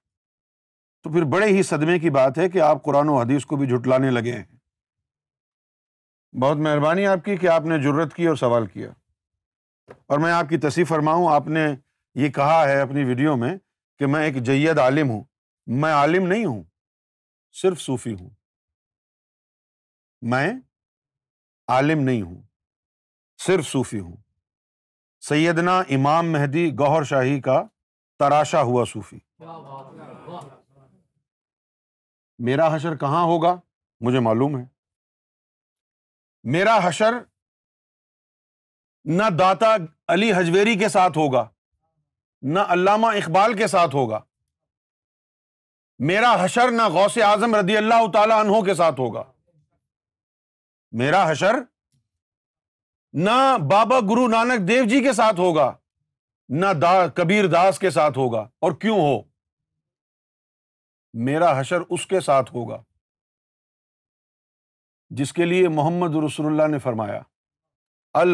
تو 1.02 1.10
پھر 1.12 1.22
بڑے 1.32 1.46
ہی 1.46 1.62
صدمے 1.62 1.98
کی 1.98 2.10
بات 2.10 2.38
ہے 2.38 2.48
کہ 2.50 2.60
آپ 2.60 2.82
قرآن 2.84 3.08
و 3.08 3.18
حدیث 3.18 3.44
کو 3.46 3.56
بھی 3.56 3.66
جھٹلانے 3.66 4.10
لگے 4.10 4.32
ہیں 4.32 4.44
بہت 6.42 6.56
مہربانی 6.66 7.06
آپ 7.06 7.24
کی 7.24 7.36
کہ 7.36 7.46
آپ 7.48 7.64
نے 7.66 7.78
جرت 7.82 8.12
کی 8.14 8.26
اور 8.28 8.36
سوال 8.36 8.66
کیا 8.72 8.90
اور 10.06 10.18
میں 10.24 10.32
آپ 10.32 10.48
کی 10.48 10.58
تصویر 10.66 10.84
فرماؤں 10.88 11.26
آپ 11.34 11.46
نے 11.56 11.64
یہ 12.24 12.28
کہا 12.34 12.62
ہے 12.68 12.80
اپنی 12.80 13.04
ویڈیو 13.04 13.36
میں 13.36 13.56
کہ 13.98 14.06
میں 14.12 14.22
ایک 14.24 14.36
جید 14.46 14.78
عالم 14.78 15.10
ہوں 15.10 15.24
میں 15.80 15.92
عالم 15.92 16.26
نہیں 16.26 16.44
ہوں 16.44 16.62
صرف 17.62 17.80
صوفی 17.80 18.12
ہوں 18.20 18.28
میں 20.32 20.50
عالم 21.74 22.00
نہیں 22.04 22.22
ہوں 22.22 22.40
صرف 23.46 23.66
صوفی 23.66 24.00
ہوں 24.00 24.16
سیدنا 25.28 25.78
امام 25.96 26.32
مہدی 26.32 26.70
گوہر 26.78 27.04
شاہی 27.12 27.40
کا 27.48 27.62
تراشا 28.18 28.60
ہوا 28.70 28.84
صوفی 28.92 29.18
میرا 32.48 32.70
حشر 32.74 32.94
کہاں 33.00 33.22
ہوگا 33.26 33.55
مجھے 34.05 34.20
معلوم 34.26 34.57
ہے 34.59 34.64
میرا 36.53 36.79
حشر 36.83 37.14
نہ 39.18 39.29
داتا 39.38 39.74
علی 40.12 40.31
ہجویری 40.38 40.74
کے 40.79 40.88
ساتھ 40.96 41.18
ہوگا 41.18 41.44
نہ 42.55 42.59
علامہ 42.76 43.07
اقبال 43.16 43.57
کے 43.57 43.66
ساتھ 43.74 43.94
ہوگا 43.94 44.20
میرا 46.11 46.33
حشر 46.44 46.70
نہ 46.76 46.88
غوث 46.92 47.18
اعظم 47.26 47.55
رضی 47.55 47.76
اللہ 47.76 48.07
تعالی 48.12 48.33
عنہ 48.40 48.61
کے 48.66 48.74
ساتھ 48.74 49.00
ہوگا 49.00 49.22
میرا 51.03 51.31
حشر 51.31 51.59
نہ 53.26 53.38
بابا 53.70 54.00
گرو 54.11 54.26
نانک 54.29 54.66
دیو 54.68 54.85
جی 54.90 55.00
کے 55.03 55.12
ساتھ 55.12 55.40
ہوگا 55.40 55.72
نہ 56.61 56.72
دا 56.83 56.94
کبیر 57.16 57.46
داس 57.57 57.79
کے 57.79 57.90
ساتھ 58.00 58.18
ہوگا 58.18 58.46
اور 58.66 58.72
کیوں 58.81 58.98
ہو 59.00 59.20
میرا 61.27 61.55
حشر 61.59 61.81
اس 61.90 62.07
کے 62.07 62.20
ساتھ 62.20 62.53
ہوگا 62.55 62.81
جس 65.18 65.33
کے 65.33 65.44
لیے 65.44 65.68
محمد 65.68 66.14
رسول 66.25 66.46
اللہ 66.46 66.66
نے 66.73 66.79
فرمایا 66.79 67.20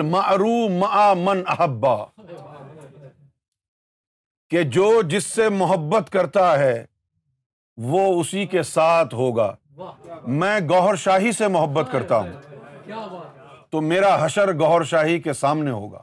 مع 0.08 1.12
من 1.22 1.42
احبا 1.58 1.94
کہ 4.50 4.62
جو 4.76 4.88
جس 5.10 5.24
سے 5.26 5.48
محبت 5.52 6.10
کرتا 6.12 6.58
ہے 6.58 6.84
وہ 7.92 8.02
اسی 8.20 8.46
کے 8.46 8.62
ساتھ 8.62 9.14
ہوگا 9.14 9.50
میں 10.40 10.58
گوہر 10.68 10.96
شاہی 10.96 11.32
سے 11.38 11.48
محبت 11.56 11.92
کرتا 11.92 12.18
ہوں 12.18 12.92
تو 13.70 13.80
میرا 13.92 14.16
حشر 14.24 14.52
گوہر 14.58 14.84
شاہی 14.94 15.18
کے 15.22 15.32
سامنے 15.32 15.70
ہوگا 15.70 16.02